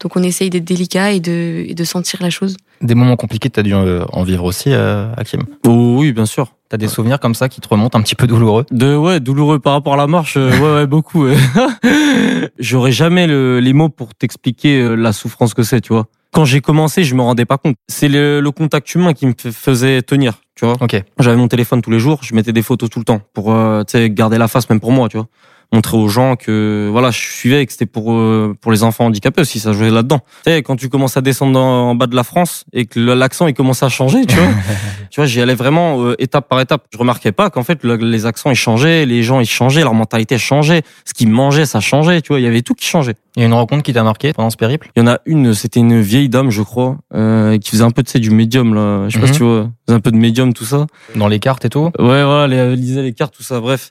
Donc 0.01 0.17
on 0.17 0.23
essaye 0.25 0.51
d'être 0.51 0.65
délicat 0.65 1.13
et 1.13 1.21
de, 1.21 1.65
et 1.69 1.75
de 1.75 1.85
sentir 1.85 2.21
la 2.21 2.29
chose. 2.29 2.57
Des 2.83 2.97
moments 2.97 3.17
compliqués, 3.17 3.49
tu 3.49 3.61
as 3.61 3.63
dû 3.63 3.73
euh, 3.75 4.05
en 4.13 4.25
vivre 4.25 4.45
aussi, 4.45 4.71
euh, 4.73 5.07
Hakim? 5.17 5.43
Oh, 5.67 5.97
oui, 5.99 6.13
bien 6.13 6.27
sûr. 6.27 6.49
Tu 6.69 6.75
as 6.75 6.79
des 6.79 6.89
souvenirs 6.89 7.21
comme 7.21 7.35
ça 7.35 7.49
qui 7.49 7.61
te 7.61 7.69
remontent 7.69 7.97
un 7.99 8.03
petit 8.03 8.17
peu 8.17 8.27
douloureux? 8.27 8.67
De 8.73 8.97
ouais, 8.97 9.21
douloureux 9.21 9.61
par 9.61 9.73
rapport 9.73 9.95
à 9.95 9.97
la 9.97 10.09
marche, 10.09 10.37
euh, 10.37 10.51
ouais, 10.59 10.75
ouais, 10.81 10.87
beaucoup. 10.87 11.25
ouais. 11.27 11.37
J'aurais 12.59 12.93
jamais 12.93 13.27
le- 13.27 13.61
les 13.61 13.73
mots 13.73 13.89
pour 13.89 14.15
t'expliquer 14.15 14.81
euh, 14.81 14.95
la 14.95 15.13
souffrance 15.13 15.55
que 15.55 15.63
c'est, 15.63 15.81
tu 15.81 15.93
vois. 15.93 16.07
Quand 16.35 16.45
j'ai 16.45 16.61
commencé, 16.61 17.05
je 17.05 17.15
me 17.15 17.23
rendais 17.23 17.45
pas 17.45 17.59
compte. 17.59 17.77
C'est 17.89 18.09
le, 18.09 18.41
le 18.41 18.51
contact 18.51 18.93
humain 18.95 19.13
qui 19.13 19.25
me 19.27 19.35
faisait 19.53 20.03
tenir, 20.03 20.41
tu 20.57 20.65
vois. 20.67 20.75
Ok. 20.81 21.01
J'avais 21.21 21.37
mon 21.37 21.47
téléphone 21.49 21.81
tous 21.81 21.91
les 21.93 22.01
jours, 22.01 22.19
je 22.23 22.35
mettais 22.35 22.53
des 22.53 22.63
photos 22.63 22.91
tout 22.91 22.99
le 22.99 23.05
temps 23.05 23.21
pour 23.33 23.53
euh, 23.53 23.83
garder 24.09 24.37
la 24.37 24.49
face 24.49 24.69
même 24.69 24.81
pour 24.81 24.91
moi, 24.93 25.09
tu 25.09 25.17
vois. 25.17 25.27
Montrer 25.73 25.97
aux 25.97 26.09
gens 26.09 26.37
que 26.37 26.89
voilà, 26.93 27.11
je 27.11 27.19
suivais 27.19 27.63
et 27.63 27.67
que 27.67 27.73
c'était 27.73 27.87
pour 27.87 28.13
euh, 28.13 28.55
pour 28.61 28.71
les 28.71 28.83
enfants 28.83 29.07
handicapés 29.07 29.41
aussi, 29.41 29.59
ça 29.61 29.73
jouait 29.73 29.91
là-dedans. 29.91 30.21
Tu 30.45 30.51
sais 30.53 30.63
quand 30.63 30.77
tu 30.77 30.89
commences 30.89 31.17
à 31.17 31.21
descendre 31.21 31.59
en 31.59 31.95
bas 31.95 32.07
de 32.07 32.15
la 32.15 32.23
France 32.23 32.65
et 32.73 32.85
que 32.85 33.01
l'accent 33.01 33.47
il 33.47 33.55
commence 33.55 33.83
à 33.83 33.89
changer, 33.89 34.27
tu 34.27 34.35
vois. 34.37 34.47
tu 35.11 35.21
vois, 35.21 35.27
j'y 35.27 35.41
allais 35.41 35.55
vraiment 35.55 36.03
euh, 36.05 36.15
étape 36.19 36.49
par 36.49 36.61
étape. 36.61 36.85
Je 36.93 36.99
remarquais 36.99 37.33
pas 37.33 37.49
qu'en 37.49 37.65
fait 37.65 37.83
le- 37.83 37.97
les 37.97 38.27
accents 38.27 38.51
ils 38.51 38.57
changeaient, 38.57 39.07
les 39.07 39.23
gens 39.23 39.41
ils 39.41 39.47
changeaient, 39.49 39.83
leur 39.83 39.95
mentalité 39.95 40.37
changeait, 40.39 40.83
ce 41.05 41.15
qu'ils 41.15 41.31
mangeaient 41.31 41.67
ça 41.67 41.81
changeait, 41.81 42.21
tu 42.21 42.29
vois, 42.29 42.41
il 42.41 42.45
y 42.45 42.49
avait 42.49 42.63
tout 42.63 42.75
qui 42.75 42.87
changeait. 42.87 43.15
Il 43.37 43.41
y 43.41 43.43
a 43.43 43.47
une 43.47 43.53
rencontre 43.55 43.83
qui 43.83 43.93
t'a 43.93 44.05
marqué 44.05 44.33
pendant 44.33 44.51
ce 44.51 44.57
périple? 44.57 44.91
Il 44.95 45.01
y 45.01 45.03
en 45.03 45.09
a 45.09 45.19
une, 45.27 45.55
c'était 45.55 45.81
une 45.81 46.01
vieille 46.01 46.29
dame, 46.29 46.51
je 46.51 46.63
crois, 46.63 46.99
euh, 47.15 47.59
qui 47.59 47.71
faisait 47.73 47.83
un 47.83 47.91
peu 47.91 48.03
tu 48.05 48.13
sais 48.13 48.21
du 48.21 48.31
médium 48.31 48.75
là, 48.75 49.09
je 49.09 49.15
sais 49.15 49.19
pas 49.21 49.27
Mhm. 49.27 49.33
si 49.33 49.39
tu 49.39 49.45
vois, 49.45 49.71
faisait 49.87 49.97
un 49.97 50.01
peu 50.01 50.13
de 50.13 50.17
médium 50.17 50.53
tout 50.55 50.65
ça. 50.65 50.87
Dans 51.17 51.27
les 51.27 51.41
cartes 51.41 51.65
et 51.65 51.69
tout? 51.69 51.91
Ouais, 51.99 52.25
voilà, 52.25 52.55
elle, 52.55 52.75
lisait 52.75 53.03
les 53.03 53.13
cartes, 53.13 53.35
tout 53.37 53.43
ça, 53.43 53.61
bref. 53.61 53.91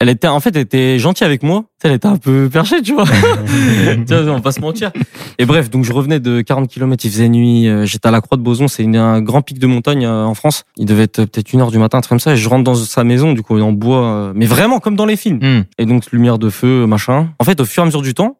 Elle 0.00 0.08
était, 0.08 0.26
en 0.26 0.40
fait, 0.40 0.56
elle 0.56 0.62
était 0.62 0.98
gentille 0.98 1.24
avec 1.26 1.42
moi. 1.44 1.64
Elle 1.84 1.92
était 1.92 2.08
un 2.08 2.16
peu 2.16 2.48
perchée, 2.50 2.80
tu 2.82 2.94
vois. 2.94 3.04
tu 4.06 4.14
vois, 4.14 4.22
on 4.22 4.34
va 4.36 4.40
pas 4.40 4.52
se 4.52 4.60
mentir. 4.60 4.90
Et 5.38 5.44
bref, 5.44 5.68
donc 5.70 5.84
je 5.84 5.92
revenais 5.92 6.18
de 6.18 6.40
40 6.40 6.68
km, 6.68 7.04
il 7.04 7.10
faisait 7.10 7.28
nuit, 7.28 7.68
euh, 7.68 7.84
j'étais 7.84 8.08
à 8.08 8.10
la 8.10 8.20
Croix 8.22 8.38
de 8.38 8.42
Boson, 8.42 8.68
c'est 8.68 8.84
un 8.96 9.20
grand 9.20 9.42
pic 9.42 9.58
de 9.58 9.66
montagne 9.66 10.06
euh, 10.06 10.24
en 10.24 10.34
France. 10.34 10.64
Il 10.78 10.86
devait 10.86 11.02
être 11.04 11.24
peut-être 11.26 11.52
une 11.52 11.60
heure 11.60 11.70
du 11.70 11.78
matin, 11.78 11.98
un 11.98 12.00
truc 12.00 12.08
comme 12.08 12.20
ça, 12.20 12.32
et 12.32 12.36
je 12.36 12.48
rentre 12.48 12.64
dans 12.64 12.74
sa 12.74 13.04
maison, 13.04 13.34
du 13.34 13.42
coup, 13.42 13.60
en 13.60 13.72
bois, 13.72 14.02
euh, 14.04 14.32
mais 14.34 14.46
vraiment 14.46 14.80
comme 14.80 14.96
dans 14.96 15.04
les 15.06 15.16
films. 15.16 15.38
Hmm. 15.42 15.64
Et 15.78 15.84
donc, 15.86 16.10
lumière 16.10 16.38
de 16.38 16.48
feu, 16.48 16.86
machin. 16.86 17.28
En 17.38 17.44
fait, 17.44 17.60
au 17.60 17.64
fur 17.66 17.82
et 17.82 17.84
à 17.84 17.86
mesure 17.86 18.02
du 18.02 18.14
temps, 18.14 18.38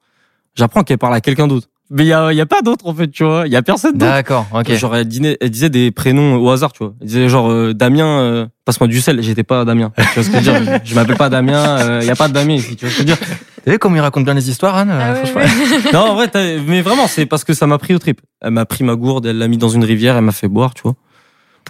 j'apprends 0.54 0.82
qu'elle 0.82 0.98
parle 0.98 1.14
à 1.14 1.20
quelqu'un 1.20 1.46
d'autre. 1.46 1.68
Mais 1.90 2.04
il 2.04 2.08
y 2.08 2.12
a, 2.14 2.32
y 2.32 2.40
a 2.40 2.46
pas 2.46 2.62
d'autre, 2.62 2.86
en 2.86 2.94
fait, 2.94 3.08
tu 3.08 3.24
vois. 3.24 3.46
Il 3.46 3.52
y 3.52 3.56
a 3.56 3.62
personne 3.62 3.92
d'autre. 3.98 4.10
D'accord, 4.10 4.46
ok. 4.54 4.72
Genre, 4.72 4.96
elle, 4.96 5.06
dînait- 5.06 5.36
elle 5.40 5.50
disait 5.50 5.68
des 5.68 5.90
prénoms 5.90 6.36
au 6.36 6.50
hasard, 6.50 6.72
tu 6.72 6.78
vois. 6.82 6.94
Elle 7.00 7.06
disait 7.06 7.28
genre, 7.28 7.50
euh, 7.50 7.74
Damien, 7.74 8.06
euh, 8.20 8.46
passe-moi 8.64 8.88
du 8.88 9.00
sel. 9.02 9.20
J'étais 9.22 9.42
pas 9.44 9.66
Damien. 9.66 9.92
Tu 9.96 10.02
vois 10.02 10.22
ce 10.22 10.30
que 10.30 10.40
je 10.40 10.50
veux 10.50 10.60
dire? 10.64 10.80
Je, 10.82 10.90
je 10.90 10.94
m'appelle 10.94 11.16
pas 11.18 11.28
Damien, 11.28 12.00
il 12.00 12.06
y 12.06 12.10
a 12.10 12.16
pas 12.16 12.28
de 12.28 12.32
Damien 12.32 12.54
ici, 12.54 12.74
tu 12.74 12.86
vois 12.86 12.94
ce 12.94 12.98
que 13.00 13.06
je 13.06 13.08
veux 13.10 13.16
dire? 13.16 13.18
Vous 13.20 13.64
savez 13.70 13.78
comment 13.78 13.96
il 13.96 14.00
raconte 14.00 14.24
bien 14.24 14.32
les 14.34 14.48
histoires, 14.48 14.76
Anne? 14.76 14.90
Ah 14.90 15.10
euh, 15.10 15.12
ouais, 15.12 15.26
franchement 15.26 15.40
ouais. 15.42 15.92
Non, 15.92 16.00
en 16.10 16.14
vrai, 16.14 16.28
t'as- 16.28 16.58
mais 16.66 16.80
vraiment, 16.80 17.06
c'est 17.06 17.26
parce 17.26 17.44
que 17.44 17.52
ça 17.52 17.66
m'a 17.66 17.76
pris 17.76 17.94
au 17.94 17.98
trip. 17.98 18.20
Elle 18.40 18.52
m'a 18.52 18.64
pris 18.64 18.82
ma 18.82 18.96
gourde, 18.96 19.26
elle 19.26 19.36
l'a 19.38 19.48
mis 19.48 19.58
dans 19.58 19.68
une 19.68 19.84
rivière, 19.84 20.16
elle 20.16 20.24
m'a 20.24 20.32
fait 20.32 20.48
boire, 20.48 20.72
tu 20.74 20.82
vois. 20.82 20.94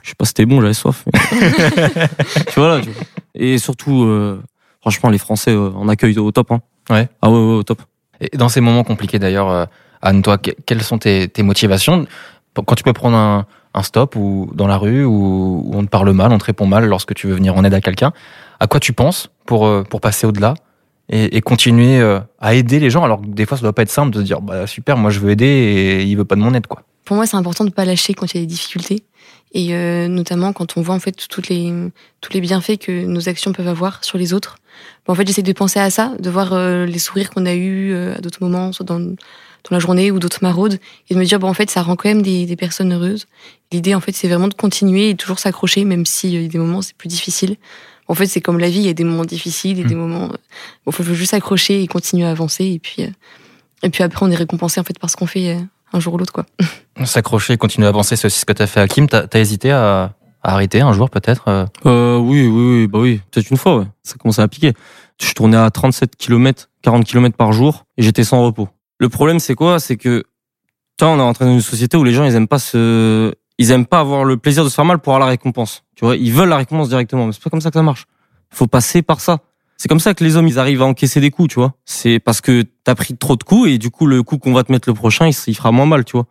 Je 0.05 0.11
sais 0.11 0.15
pas 0.17 0.25
si 0.25 0.29
c'était 0.31 0.47
bon, 0.47 0.61
j'avais 0.61 0.75
soif. 0.75 1.05
mais- 1.13 1.19
tu 2.53 2.61
vois 2.61 2.77
là. 2.77 2.81
tu 2.83 2.91
vois. 2.91 3.03
Et 3.35 3.59
surtout, 3.59 4.05
euh, 4.05 4.41
franchement, 4.81 5.11
les 5.11 5.19
Français 5.19 5.51
euh, 5.53 5.71
en 5.75 5.89
accueil 5.89 6.17
au 6.19 6.31
top. 6.31 6.53
Hein. 6.53 6.61
Ouais. 6.91 7.09
Ah 7.21 7.31
ouais, 7.31 7.37
ouais, 7.37 7.55
au 7.57 7.63
top. 7.63 7.83
Et 8.21 8.37
dans 8.37 8.49
ces 8.49 8.61
moments 8.61 8.85
compliqués 8.85 9.19
d'ailleurs, 9.19 9.51
euh, 9.51 9.65
Anne, 10.03 10.23
toi, 10.23 10.39
que- 10.39 10.51
quelles 10.67 10.83
sont 10.83 10.99
tes, 10.99 11.31
motivations? 11.39 12.07
Quand 12.55 12.75
tu 12.75 12.85
peux 12.85 12.93
prendre 12.93 13.17
un, 13.17 13.47
stop 13.83 14.15
ou 14.15 14.51
dans 14.55 14.69
la 14.69 14.77
rue 14.77 15.05
ou, 15.05 15.65
ou 15.67 15.73
on 15.75 15.85
te 15.85 15.89
parle 15.89 16.13
mal, 16.13 16.31
on 16.31 16.39
te 16.39 16.45
répond 16.45 16.67
mal 16.67 16.87
lorsque 16.87 17.13
tu 17.15 17.27
veux 17.27 17.35
venir 17.35 17.57
en 17.57 17.65
aide 17.65 17.75
à 17.75 17.81
quelqu'un, 17.81 18.13
à 18.61 18.69
quoi 18.69 18.79
tu 18.79 18.93
penses 18.93 19.31
pour, 19.47 19.67
euh, 19.67 19.83
pour 19.83 20.01
passer 20.01 20.29
au-delà 20.29 20.55
et, 21.09 21.41
continuer 21.41 21.99
euh, 21.99 22.21
à 22.41 22.55
aider 22.55 22.79
les 22.79 22.89
gens? 22.89 23.03
Alors 23.03 23.21
que 23.21 23.27
des 23.27 23.47
fois 23.47 23.57
ça 23.59 23.63
doit 23.63 23.73
pas 23.73 23.83
être 23.83 23.91
simple 23.91 24.11
de 24.11 24.21
se 24.21 24.25
dire 24.25 24.41
bah 24.41 24.67
super 24.69 24.97
moi 24.97 25.11
je 25.11 25.19
veux 25.19 25.31
aider 25.31 25.47
et 25.47 26.03
il 26.05 26.17
veut 26.17 26.25
pas 26.25 26.37
de 26.37 26.41
mon 26.41 26.55
aide 26.55 26.69
quoi. 26.69 26.83
Pour 27.05 27.17
moi, 27.17 27.27
c'est 27.27 27.37
important 27.37 27.65
de 27.65 27.71
pas 27.71 27.85
lâcher 27.85 28.15
quand 28.15 28.33
il 28.33 28.37
y 28.37 28.41
a 28.41 28.43
des 28.43 28.47
difficultés. 28.47 29.05
Et 29.53 29.75
notamment 30.09 30.53
quand 30.53 30.77
on 30.77 30.81
voit 30.81 30.95
en 30.95 31.01
fait 31.01 31.27
toutes 31.29 31.49
les, 31.49 31.73
tous 32.21 32.33
les 32.33 32.41
bienfaits 32.41 32.79
que 32.79 33.05
nos 33.05 33.29
actions 33.29 33.53
peuvent 33.53 33.69
avoir 33.69 34.03
sur 34.03 34.17
les 34.17 34.33
autres. 34.33 34.57
En 35.07 35.15
fait, 35.15 35.27
j'essaie 35.27 35.43
de 35.43 35.53
penser 35.53 35.79
à 35.81 35.91
ça, 35.91 36.13
de 36.19 36.31
voir 36.31 36.53
euh, 36.53 36.87
les 36.87 36.99
sourires 36.99 37.31
qu'on 37.31 37.47
a 37.47 37.55
eus 37.55 37.93
euh, 37.93 38.15
à 38.17 38.21
d'autres 38.21 38.43
moments, 38.43 38.73
soit 38.73 38.87
dans, 38.87 38.99
dans 39.01 39.17
la 39.71 39.79
journée 39.79 40.11
ou 40.11 40.19
d'autres 40.19 40.39
maraudes, 40.43 40.79
et 41.09 41.15
de 41.15 41.19
me 41.19 41.25
dire, 41.25 41.39
bon, 41.39 41.49
en 41.49 41.55
fait, 41.55 41.71
ça 41.71 41.83
rend 41.83 41.97
quand 41.97 42.09
même 42.09 42.23
des, 42.23 42.47
des 42.47 42.57
personnes 42.57 42.93
heureuses. 42.93 43.27
L'idée, 43.73 43.95
en 43.95 44.01
fait, 44.01 44.13
c'est 44.13 44.29
vraiment 44.29 44.49
de 44.49 44.55
continuer 44.55 45.11
et 45.11 45.15
toujours 45.15 45.39
s'accrocher, 45.39 45.85
même 45.85 46.07
si 46.07 46.37
euh, 46.37 46.41
y 46.41 46.45
a 46.47 46.49
des 46.49 46.59
moments 46.59 46.83
c'est 46.83 46.97
plus 46.97 47.09
difficile. 47.09 47.57
En 48.09 48.15
fait, 48.15 48.27
c'est 48.27 48.41
comme 48.41 48.59
la 48.59 48.69
vie, 48.69 48.81
il 48.81 48.87
y 48.87 48.91
a 48.91 48.95
des 48.95 49.05
moments 49.05 49.25
difficiles 49.25 49.81
et 49.81 49.85
des 49.85 49.95
moments. 49.95 50.25
euh, 50.33 50.37
Bon, 50.85 50.93
faut 50.93 51.03
juste 51.03 51.31
s'accrocher 51.31 51.83
et 51.83 51.87
continuer 51.87 52.25
à 52.27 52.31
avancer, 52.31 52.65
et 52.65 52.79
puis, 52.79 53.03
et 53.83 53.91
puis 53.91 54.03
après, 54.03 54.25
on 54.25 54.31
est 54.31 54.37
récompensé 54.37 54.81
en 54.81 54.85
fait 54.85 54.99
par 54.99 55.11
ce 55.11 55.17
qu'on 55.17 55.27
fait 55.27 55.59
un 55.93 56.01
jour 56.01 56.15
ou 56.15 56.19
l'autre, 56.19 56.33
quoi. 56.33 56.47
S'accrocher, 57.05 57.57
continuer 57.57 57.87
à 57.87 57.91
avancer, 57.91 58.17
c'est 58.17 58.27
aussi 58.27 58.41
ce 58.41 58.45
que 58.45 58.53
tu 58.53 58.63
as 58.63 58.67
fait 58.67 58.81
Hakim. 58.81 59.09
T'as 59.09 59.27
as 59.33 59.39
hésité 59.39 59.71
à, 59.73 60.13
arrêter 60.45 60.81
un 60.81 60.93
jour 60.93 61.11
peut-être 61.11 61.49
euh 61.49 61.67
Euh, 61.87 62.19
oui, 62.19 62.47
oui, 62.47 62.81
oui, 62.81 62.87
bah 62.87 62.99
oui. 63.01 63.21
Peut-être 63.31 63.51
une 63.51 63.57
fois, 63.57 63.79
ouais. 63.79 63.87
Ça 64.03 64.17
commençait 64.17 64.43
à 64.43 64.49
piquer. 64.49 64.73
Je 65.21 65.33
tournais 65.33 65.57
à 65.57 65.71
37 65.71 66.17
km, 66.17 66.71
40 66.83 67.05
km 67.05 67.37
par 67.37 67.53
jour 67.53 67.85
et 67.97 68.03
j'étais 68.03 68.25
sans 68.25 68.45
repos. 68.45 68.69
Le 68.99 69.09
problème, 69.09 69.39
c'est 69.39 69.55
quoi? 69.55 69.81
C'est 69.81 69.97
que, 69.97 70.25
toi, 70.97 71.09
on 71.09 71.19
est 71.19 71.23
rentré 71.23 71.45
dans 71.45 71.53
une 71.53 71.61
société 71.61 71.97
où 71.97 72.05
les 72.05 72.13
gens, 72.13 72.25
ils 72.25 72.35
aiment 72.35 72.49
pas 72.49 72.59
se, 72.59 73.33
ils 73.59 73.71
aiment 73.71 73.87
pas 73.87 74.01
avoir 74.01 74.25
le 74.25 74.37
plaisir 74.37 74.65
de 74.65 74.69
se 74.69 74.75
faire 74.75 74.85
mal 74.85 74.99
pour 74.99 75.15
avoir 75.15 75.27
la 75.27 75.31
récompense. 75.31 75.85
Tu 75.97 76.05
vois, 76.05 76.17
ils 76.17 76.33
veulent 76.33 76.49
la 76.49 76.57
récompense 76.57 76.89
directement. 76.89 77.27
Mais 77.27 77.33
c'est 77.33 77.43
pas 77.43 77.51
comme 77.51 77.61
ça 77.61 77.71
que 77.71 77.79
ça 77.79 77.83
marche. 77.83 78.07
Faut 78.51 78.67
passer 78.67 79.03
par 79.03 79.21
ça. 79.21 79.39
C'est 79.77 79.89
comme 79.89 80.01
ça 80.01 80.15
que 80.15 80.23
les 80.23 80.37
hommes, 80.37 80.47
ils 80.47 80.59
arrivent 80.59 80.83
à 80.83 80.87
encaisser 80.87 81.21
des 81.21 81.31
coups, 81.31 81.49
tu 81.49 81.57
vois. 81.57 81.75
C'est 81.85 82.21
parce 82.21 82.41
que 82.41 82.65
t'as 82.85 82.95
pris 82.95 83.17
trop 83.17 83.37
de 83.37 83.43
coups 83.43 83.69
et 83.69 83.79
du 83.79 83.91
coup, 83.91 84.07
le 84.07 84.23
coup 84.23 84.39
qu'on 84.39 84.53
va 84.53 84.63
te 84.63 84.71
mettre 84.71 84.89
le 84.89 84.95
prochain, 84.95 85.29
il 85.29 85.57
fera 85.57 85.73
moins 85.73 85.87
mal, 85.87 86.05
tu 86.05 86.13
vois. 86.13 86.27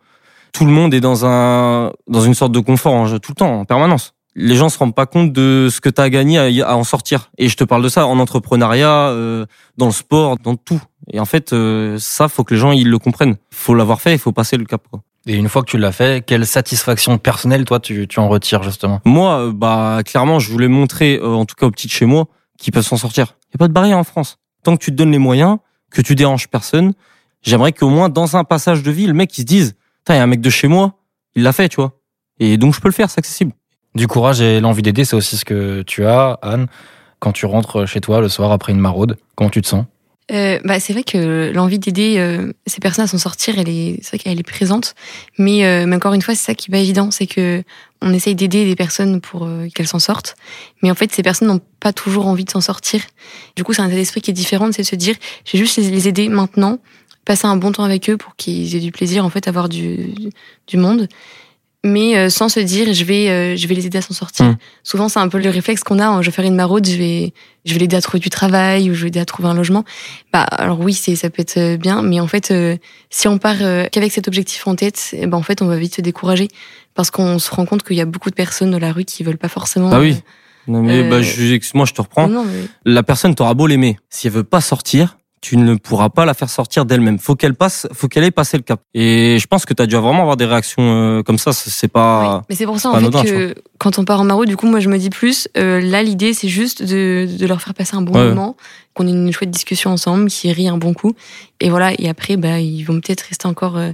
Tout 0.54 0.64
le 0.64 0.70
monde 0.72 0.94
est 0.94 1.00
dans 1.00 1.26
un, 1.26 1.92
dans 2.08 2.20
une 2.22 2.32
sorte 2.34 2.52
de 2.52 2.60
confort 2.60 2.94
en- 2.94 3.18
tout 3.18 3.32
le 3.32 3.36
temps, 3.36 3.60
en 3.60 3.64
permanence 3.66 4.14
les 4.36 4.56
gens 4.56 4.68
se 4.68 4.76
rendent 4.78 4.96
pas 4.96 5.06
compte 5.06 5.32
de 5.32 5.68
ce 5.70 5.80
que 5.80 5.88
tu 5.88 6.00
as 6.00 6.10
gagné 6.10 6.60
à, 6.60 6.68
à 6.70 6.74
en 6.74 6.82
sortir. 6.82 7.30
Et 7.38 7.48
je 7.48 7.56
te 7.56 7.62
parle 7.62 7.84
de 7.84 7.88
ça 7.88 8.08
en 8.08 8.18
entrepreneuriat, 8.18 9.10
euh, 9.10 9.46
dans 9.76 9.86
le 9.86 9.92
sport, 9.92 10.38
dans 10.38 10.56
tout. 10.56 10.80
Et 11.12 11.20
en 11.20 11.24
fait, 11.24 11.52
euh, 11.52 11.98
ça, 12.00 12.26
faut 12.26 12.42
que 12.42 12.52
les 12.54 12.58
gens 12.58 12.72
ils 12.72 12.90
le 12.90 12.98
comprennent. 12.98 13.36
Faut 13.52 13.74
l'avoir 13.76 14.00
fait, 14.00 14.12
il 14.12 14.18
faut 14.18 14.32
passer 14.32 14.56
le 14.56 14.64
cap. 14.64 14.82
Quoi. 14.90 15.02
Et 15.28 15.34
une 15.36 15.48
fois 15.48 15.62
que 15.62 15.70
tu 15.70 15.78
l'as 15.78 15.92
fait, 15.92 16.24
quelle 16.26 16.44
satisfaction 16.48 17.16
personnelle 17.16 17.64
toi 17.64 17.78
tu, 17.78 18.08
tu 18.08 18.18
en 18.18 18.28
retires 18.28 18.64
justement? 18.64 19.00
Moi, 19.04 19.38
euh, 19.38 19.52
bah 19.54 20.00
clairement, 20.04 20.40
je 20.40 20.50
voulais 20.50 20.66
montrer, 20.66 21.20
euh, 21.22 21.28
en 21.34 21.44
tout 21.44 21.54
cas 21.54 21.66
aux 21.66 21.70
petites 21.70 21.92
chez 21.92 22.04
moi, 22.04 22.26
qu'ils 22.58 22.72
peuvent 22.72 22.84
s'en 22.84 22.96
sortir. 22.96 23.36
Il 23.50 23.54
y 23.54 23.56
a 23.56 23.58
pas 23.58 23.68
de 23.68 23.72
barrière 23.72 23.98
en 23.98 24.04
France. 24.04 24.38
Tant 24.64 24.76
que 24.76 24.82
tu 24.82 24.90
te 24.90 24.96
donnes 24.96 25.12
les 25.12 25.18
moyens, 25.18 25.58
que 25.92 26.02
tu 26.02 26.16
déranges 26.16 26.48
personne, 26.48 26.94
j'aimerais 27.42 27.70
qu'au 27.70 27.88
moins 27.88 28.08
dans 28.08 28.36
un 28.36 28.42
passage 28.42 28.82
de 28.82 28.90
vie, 28.90 29.06
le 29.06 29.14
mec 29.14 29.38
il 29.38 29.42
se 29.42 29.46
dise, 29.46 29.76
il 30.10 30.16
y 30.16 30.18
a 30.18 30.22
un 30.22 30.26
mec 30.26 30.40
de 30.40 30.50
chez 30.50 30.68
moi, 30.68 30.98
il 31.34 31.42
l'a 31.42 31.52
fait, 31.52 31.68
tu 31.68 31.76
vois. 31.76 31.98
Et 32.38 32.56
donc 32.56 32.74
je 32.74 32.80
peux 32.80 32.88
le 32.88 32.94
faire, 32.94 33.10
c'est 33.10 33.18
accessible. 33.18 33.52
Du 33.94 34.06
courage 34.08 34.40
et 34.40 34.60
l'envie 34.60 34.82
d'aider, 34.82 35.04
c'est 35.04 35.16
aussi 35.16 35.36
ce 35.36 35.44
que 35.44 35.82
tu 35.82 36.04
as, 36.04 36.38
Anne, 36.42 36.66
quand 37.20 37.32
tu 37.32 37.46
rentres 37.46 37.86
chez 37.86 38.00
toi 38.00 38.20
le 38.20 38.28
soir 38.28 38.50
après 38.52 38.72
une 38.72 38.80
maraude. 38.80 39.16
Comment 39.36 39.50
tu 39.50 39.62
te 39.62 39.68
sens? 39.68 39.84
Euh, 40.32 40.58
bah, 40.64 40.80
c'est 40.80 40.94
vrai 40.94 41.04
que 41.04 41.52
l'envie 41.54 41.78
d'aider 41.78 42.16
euh, 42.18 42.52
ces 42.66 42.80
personnes 42.80 43.04
à 43.04 43.08
s'en 43.08 43.18
sortir, 43.18 43.58
elle 43.58 43.68
est, 43.68 43.98
c'est 44.00 44.16
vrai 44.16 44.18
qu'elle 44.18 44.40
est 44.40 44.42
présente. 44.42 44.94
Mais, 45.38 45.66
euh, 45.66 45.86
mais 45.86 45.96
encore 45.96 46.14
une 46.14 46.22
fois, 46.22 46.34
c'est 46.34 46.44
ça 46.44 46.54
qui 46.54 46.70
est 46.70 46.72
pas 46.72 46.78
évident, 46.78 47.10
c'est 47.10 47.26
que 47.26 47.62
on 48.00 48.12
essaye 48.12 48.34
d'aider 48.34 48.64
des 48.64 48.74
personnes 48.74 49.20
pour 49.20 49.44
euh, 49.44 49.68
qu'elles 49.74 49.86
s'en 49.86 49.98
sortent. 49.98 50.36
Mais 50.82 50.90
en 50.90 50.94
fait, 50.94 51.12
ces 51.12 51.22
personnes 51.22 51.48
n'ont 51.48 51.60
pas 51.78 51.92
toujours 51.92 52.26
envie 52.26 52.44
de 52.44 52.50
s'en 52.50 52.62
sortir. 52.62 53.02
Du 53.56 53.64
coup, 53.64 53.74
c'est 53.74 53.82
un 53.82 53.88
état 53.88 53.96
d'esprit 53.96 54.22
qui 54.22 54.30
est 54.30 54.34
différent, 54.34 54.70
c'est 54.72 54.82
de 54.82 54.86
se 54.86 54.96
dire, 54.96 55.16
j'ai 55.44 55.58
juste 55.58 55.76
les 55.76 56.08
aider 56.08 56.28
maintenant, 56.28 56.78
passer 57.24 57.46
un 57.46 57.56
bon 57.56 57.72
temps 57.72 57.84
avec 57.84 58.08
eux 58.10 58.16
pour 58.16 58.36
qu'ils 58.36 58.74
aient 58.76 58.80
du 58.80 58.92
plaisir, 58.92 59.24
en 59.24 59.30
fait, 59.30 59.46
à 59.46 59.50
avoir 59.50 59.68
du, 59.68 60.14
du 60.66 60.76
monde. 60.76 61.08
Mais 61.86 62.16
euh, 62.16 62.30
sans 62.30 62.48
se 62.48 62.60
dire, 62.60 62.94
je 62.94 63.04
vais, 63.04 63.28
euh, 63.28 63.56
je 63.56 63.66
vais 63.66 63.74
les 63.74 63.84
aider 63.84 63.98
à 63.98 64.00
s'en 64.00 64.14
sortir. 64.14 64.46
Mm. 64.46 64.56
Souvent, 64.84 65.10
c'est 65.10 65.18
un 65.18 65.28
peu 65.28 65.38
le 65.38 65.50
réflexe 65.50 65.82
qu'on 65.84 65.98
a. 65.98 66.06
hein, 66.06 66.22
je 66.22 66.30
vais 66.30 66.32
faire 66.32 66.46
une 66.46 66.54
maraude, 66.54 66.86
je 66.86 66.96
vais, 66.96 67.34
je 67.66 67.74
vais 67.74 67.80
l'aider 67.80 67.94
à 67.96 68.00
trouver 68.00 68.20
du 68.20 68.30
travail 68.30 68.90
ou 68.90 68.94
je 68.94 69.00
vais 69.00 69.04
l'aider 69.08 69.20
à 69.20 69.26
trouver 69.26 69.48
un 69.50 69.54
logement. 69.54 69.84
Bah, 70.32 70.44
alors 70.44 70.80
oui, 70.80 70.94
c'est, 70.94 71.14
ça 71.14 71.28
peut 71.28 71.42
être 71.42 71.58
euh, 71.58 71.76
bien, 71.76 72.00
mais 72.00 72.20
en 72.20 72.26
fait, 72.26 72.50
euh, 72.52 72.78
si 73.10 73.28
on 73.28 73.36
part 73.36 73.58
qu'avec 73.92 74.12
cet 74.12 74.28
objectif 74.28 74.66
en 74.66 74.76
tête, 74.76 75.10
eh 75.12 75.26
ben 75.26 75.36
en 75.36 75.42
fait, 75.42 75.60
on 75.60 75.66
va 75.66 75.76
vite 75.76 75.96
se 75.96 76.00
décourager 76.00 76.48
parce 76.94 77.10
qu'on 77.10 77.38
se 77.38 77.50
rend 77.50 77.66
compte 77.66 77.82
qu'il 77.82 77.96
y 77.96 78.00
a 78.00 78.06
beaucoup 78.06 78.30
de 78.30 78.34
personnes 78.34 78.70
dans 78.70 78.78
la 78.78 78.90
rue 78.92 79.04
qui 79.04 79.22
veulent 79.22 79.36
pas 79.36 79.48
forcément. 79.50 79.90
Ah 79.92 80.00
oui. 80.00 80.16
Non, 80.66 80.80
mais 80.80 81.00
Euh, 81.02 81.10
bah, 81.10 81.20
je, 81.20 81.58
moi 81.74 81.84
je 81.84 81.92
te 81.92 82.00
reprends. 82.00 82.28
non, 82.28 82.44
mais- 82.46 82.66
la 82.90 83.02
personne 83.02 83.34
t'aura 83.34 83.52
beau 83.52 83.66
l'aimer, 83.66 83.98
si 84.08 84.26
elle 84.28 84.32
veut 84.32 84.42
pas 84.44 84.62
sortir, 84.62 85.18
tu 85.44 85.58
ne 85.58 85.74
pourras 85.74 86.08
pas 86.08 86.24
la 86.24 86.32
faire 86.32 86.48
sortir 86.48 86.86
d'elle-même. 86.86 87.18
Faut 87.18 87.34
qu'elle 87.36 87.54
passe, 87.54 87.86
faut 87.92 88.08
qu'elle 88.08 88.24
ait 88.24 88.30
passé 88.30 88.56
le 88.56 88.62
cap. 88.62 88.80
Et 88.94 89.36
je 89.38 89.46
pense 89.46 89.66
que 89.66 89.74
tu 89.74 89.82
as 89.82 89.86
dû 89.86 89.94
vraiment 89.96 90.22
avoir 90.22 90.38
des 90.38 90.46
réactions 90.46 90.82
euh, 91.18 91.22
comme 91.22 91.36
ça. 91.36 91.52
C'est 91.52 91.84
Oui. 91.86 91.90
pas. 91.92 92.42
Mais 92.48 92.54
c'est 92.56 92.64
pour 92.64 92.80
ça 92.80 92.88
en 92.88 92.92
fait 92.92 92.98
anodin, 92.98 93.22
que 93.24 93.54
quand 93.76 93.98
on 93.98 94.04
part 94.06 94.20
en 94.20 94.24
maraude, 94.24 94.48
du 94.48 94.56
coup, 94.56 94.66
moi 94.66 94.80
je 94.80 94.88
me 94.88 94.96
dis 94.96 95.10
plus. 95.10 95.48
euh, 95.58 95.80
là, 95.82 96.02
l'idée 96.02 96.32
c'est 96.32 96.48
juste 96.48 96.82
de, 96.82 97.28
de 97.38 97.46
leur 97.46 97.60
faire 97.60 97.74
passer 97.74 97.94
un 97.94 98.00
bon 98.02 98.14
Ouais. 98.18 98.28
moment, 98.28 98.56
qu'on 98.94 99.06
ait 99.06 99.10
une 99.10 99.32
chouette 99.32 99.50
discussion 99.50 99.90
ensemble, 99.90 100.30
qu'ils 100.30 100.52
rient 100.52 100.68
un 100.68 100.78
bon 100.78 100.94
coup, 100.94 101.12
et 101.60 101.68
voilà. 101.68 101.92
Et 101.98 102.08
après, 102.08 102.36
bah 102.38 102.58
ils 102.60 102.82
vont 102.84 102.98
peut-être 103.00 103.22
rester 103.28 103.46
encore 103.46 103.76
euh, 103.76 103.90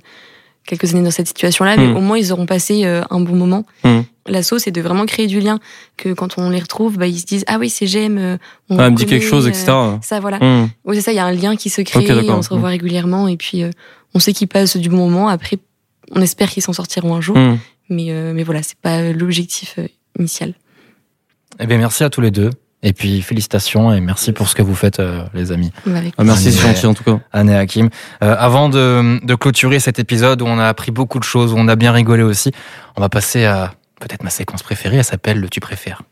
quelques 0.66 0.95
années 0.95 1.02
dans 1.02 1.11
cette 1.11 1.26
situation-là, 1.28 1.76
mais 1.76 1.88
Mm. 1.88 1.97
au 1.97 2.00
moins 2.00 2.16
ils 2.19 2.33
auront 2.33 2.47
passé 2.47 2.85
euh, 2.85 3.02
un 3.11 3.21
bon 3.21 3.35
moment. 3.35 3.64
Mm. 3.83 4.00
L'assaut, 4.30 4.58
c'est 4.58 4.70
de 4.70 4.80
vraiment 4.80 5.04
créer 5.06 5.26
du 5.26 5.40
lien, 5.40 5.58
que 5.96 6.12
quand 6.14 6.38
on 6.38 6.49
les 6.50 6.60
retrouve, 6.60 6.96
bah 6.96 7.06
ils 7.06 7.18
se 7.18 7.26
disent 7.26 7.44
ah 7.49 7.58
oui 7.58 7.68
c'est 7.68 7.87
j'aime. 7.87 8.16
euh, 8.18 8.37
on 8.70 8.78
Ah, 8.78 8.88
me 8.90 8.96
dit 8.96 9.04
quelque 9.06 9.26
chose, 9.26 9.46
euh, 9.46 9.50
etc. 9.50 9.72
Ça 10.02 10.20
voilà. 10.20 10.38
Oui, 10.84 10.96
c'est 10.96 11.02
ça, 11.02 11.12
il 11.12 11.16
y 11.16 11.18
a 11.18 11.26
un 11.26 11.32
lien 11.32 11.56
qui 11.56 11.68
se 11.68 11.82
crée, 11.82 12.00
Ok, 12.00 12.06
d'accord. 12.06 12.38
on 12.38 12.42
se 12.42 12.50
revoit 12.50 12.68
régulièrement, 12.70 13.28
et 13.28 13.37
puis 13.37 13.62
euh, 13.62 13.70
on 14.14 14.18
sait 14.20 14.32
qu'ils 14.32 14.49
passent 14.49 14.76
du 14.76 14.88
bon 14.88 14.96
moment. 15.10 15.28
Après, 15.28 15.58
on 16.12 16.22
espère 16.22 16.49
qu'ils 16.50 16.62
s'en 16.62 16.72
sortiront 16.72 17.14
un 17.16 17.20
jour, 17.20 17.37
Hum. 17.37 17.58
mais, 17.88 18.06
euh, 18.10 18.32
mais 18.34 18.42
voilà, 18.44 18.62
c'est 18.62 18.78
pas 18.78 19.12
l'objectif 19.12 19.75
euh, 19.78 19.87
initial. 20.18 20.54
Eh 21.58 21.66
bien, 21.66 21.78
merci 21.78 22.04
à 22.04 22.10
tous 22.10 22.20
les 22.20 22.30
deux. 22.30 22.50
Et 22.82 22.94
puis, 22.94 23.20
félicitations 23.20 23.92
et 23.92 24.00
merci 24.00 24.32
pour 24.32 24.49
ce 24.49 24.54
que 24.54 24.62
vous 24.62 24.75
faites, 24.75 25.00
euh, 25.00 25.22
les 25.34 25.52
amis. 25.52 25.70
Avec 25.87 26.14
Ah, 26.16 26.25
merci, 26.25 26.50
c'est 26.50 26.62
gentil 26.66 26.87
en 26.87 26.94
tout 26.94 27.04
cas. 27.04 27.20
Anne 27.30 27.50
et 27.50 27.54
Hakim. 27.54 27.90
Euh, 28.22 28.34
avant 28.38 28.70
de, 28.70 29.20
de 29.22 29.34
clôturer 29.34 29.80
cet 29.80 29.99
épisode 29.99 30.40
où 30.40 30.46
on 30.46 30.58
a 30.58 30.66
appris 30.66 30.90
beaucoup 30.90 31.18
de 31.18 31.25
choses, 31.25 31.52
où 31.52 31.56
on 31.58 31.68
a 31.68 31.76
bien 31.76 31.92
rigolé 31.92 32.22
aussi, 32.22 32.52
on 32.96 33.02
va 33.02 33.10
passer 33.10 33.44
à 33.44 33.75
peut-être 34.00 34.25
ma 34.25 34.30
séquence 34.30 34.64
préférée. 34.64 34.97
Elle 34.97 35.04
s'appelle 35.04 35.38
le 35.38 35.49
Tu 35.49 35.61
préfères. 35.61 36.02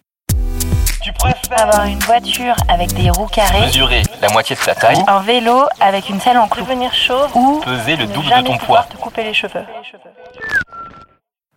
Tu 1.03 1.13
préfères 1.13 1.63
avoir 1.63 1.87
une 1.87 1.99
voiture 2.01 2.55
avec 2.69 2.93
des 2.93 3.11
roues 3.11 3.27
carrées, 3.27 3.67
Mesurer 3.67 4.03
la 4.21 4.29
moitié 4.31 4.55
de 4.55 4.61
ta 4.61 4.75
taille, 4.75 5.03
un 5.07 5.21
vélo 5.21 5.63
avec 5.81 6.11
une 6.11 6.21
selle 6.21 6.37
en 6.37 6.49
clou, 6.49 6.65
devenir 6.65 6.93
chauve 6.93 7.31
ou 7.35 7.61
peser 7.61 7.97
le 7.97 8.05
ne 8.05 8.23
jamais 8.23 8.59
pouvoir 8.59 8.89
te 8.89 8.97
couper 8.97 9.25
les 9.25 9.33
cheveux. 9.33 9.65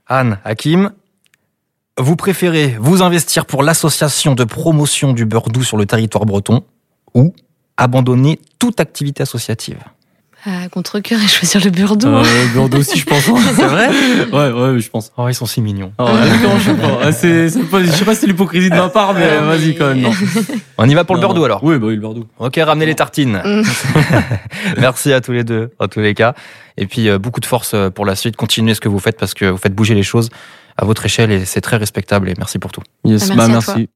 Anne, 0.08 0.40
Hakim, 0.46 0.92
vous 1.98 2.16
préférez 2.16 2.78
vous 2.80 3.02
investir 3.02 3.46
pour 3.46 3.64
l'association 3.64 4.36
de 4.36 4.44
promotion 4.44 5.12
du 5.12 5.26
beurre 5.26 5.50
doux 5.50 5.64
sur 5.64 5.78
le 5.78 5.86
territoire 5.86 6.26
breton 6.26 6.64
ou 7.14 7.34
abandonner 7.78 8.40
toute 8.58 8.80
activité 8.80 9.24
associative? 9.24 9.80
À 10.44 10.70
contre-cœur 10.70 11.20
et 11.24 11.28
choisir 11.28 11.62
le 11.64 11.70
hein. 11.70 11.98
Euh, 12.06 12.24
Bordeaux 12.56 12.80
aussi, 12.80 12.98
je 12.98 13.06
pense. 13.06 13.24
C'est 13.56 13.62
vrai 13.68 13.90
Ouais, 14.34 14.52
ouais, 14.52 14.80
je 14.80 14.90
pense. 14.90 15.12
Oh, 15.18 15.28
ils 15.28 15.36
sont 15.36 15.46
si 15.46 15.62
mignons. 15.62 15.94
Ah 16.00 16.06
ouais, 16.06 16.30
d'accord, 16.30 16.58
je 16.58 16.64
sais 16.72 16.74
pas. 16.76 17.00
Ah, 17.04 17.12
c'est- 17.12 17.50
c'est 17.50 17.64
pas- 17.64 17.84
je 17.84 17.92
sais 17.92 18.06
pas 18.06 18.16
si 18.16 18.22
c'est 18.22 18.28
l'hypocrisie 18.28 18.70
de 18.72 18.76
ma 18.76 18.90
part, 18.90 19.14
mais 19.14 19.28
Ah, 19.40 19.44
vas-y 19.46 19.76
quand 19.76 19.90
même. 19.90 20.02
Non. 20.02 20.12
On 20.80 20.90
y 20.90 20.96
va 20.96 21.04
pour 21.04 21.16
le 21.16 21.22
Non, 21.22 21.34
doux 21.34 21.44
alors 21.46 21.64
Oui, 21.64 21.78
bah 21.78 21.88
oui, 21.88 21.96
le 21.96 22.02
beurre 22.02 22.16
doux. 22.16 22.26
Ok, 22.40 22.56
ramenez 22.64 22.88
les 22.88 22.96
tartines. 22.96 23.42
Mm. 23.46 23.62
Merci 24.80 25.14
à 25.14 25.22
tous 25.22 25.32
les 25.32 25.44
deux, 25.44 25.72
en 25.80 25.88
tous 25.88 26.00
les 26.00 26.14
cas. 26.16 26.34
Et 26.78 26.88
puis, 26.88 27.08
euh, 27.10 27.20
beaucoup 27.20 27.40
de 27.40 27.46
force 27.46 27.74
euh, 27.76 27.90
pour 27.90 28.06
la 28.06 28.16
suite. 28.16 28.36
Continuez 28.36 28.74
ce 28.74 28.82
que 28.82 28.90
vous 28.90 29.00
faites 29.00 29.20
parce 29.20 29.34
que 29.34 29.46
vous 29.46 29.58
faites 29.58 29.76
bouger 29.76 29.94
les 29.94 30.04
choses 30.04 30.30
à 30.78 30.86
votre 30.86 31.06
échelle 31.06 31.32
et 31.32 31.46
c'est 31.46 31.62
très 31.62 31.78
respectable. 31.78 32.30
Et 32.30 32.34
merci 32.38 32.58
pour 32.58 32.72
tout. 32.72 32.82
Yes, 33.06 33.30
Ah, 33.32 33.36
bah 33.36 33.48
merci 33.48 33.70
à 33.72 33.76
merci. 33.76 33.90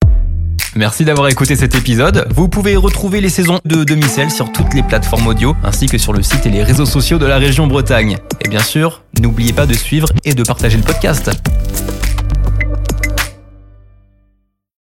Merci 0.78 1.06
d'avoir 1.06 1.30
écouté 1.30 1.56
cet 1.56 1.74
épisode. 1.74 2.28
Vous 2.36 2.50
pouvez 2.50 2.76
retrouver 2.76 3.22
les 3.22 3.30
saisons 3.30 3.62
de 3.64 3.86
Demi-Sel 3.86 4.30
sur 4.30 4.52
toutes 4.52 4.74
les 4.74 4.84
plateformes 4.84 5.26
audio 5.28 5.56
ainsi 5.64 5.86
que 5.86 5.98
sur 5.98 6.12
le 6.12 6.22
site 6.22 6.46
et 6.46 6.50
les 6.50 6.64
réseaux 6.64 6.86
sociaux 6.86 7.18
de 7.18 7.26
la 7.26 7.38
région 7.38 7.66
Bretagne. 7.66 8.18
Et 8.44 8.50
bien 8.50 8.60
sûr, 8.60 9.02
n'oubliez 9.22 9.54
pas 9.54 9.68
de 9.68 9.74
suivre 9.74 10.10
et 10.26 10.34
de 10.34 10.44
partager 10.44 10.76
le 10.76 10.84
podcast. 10.84 11.32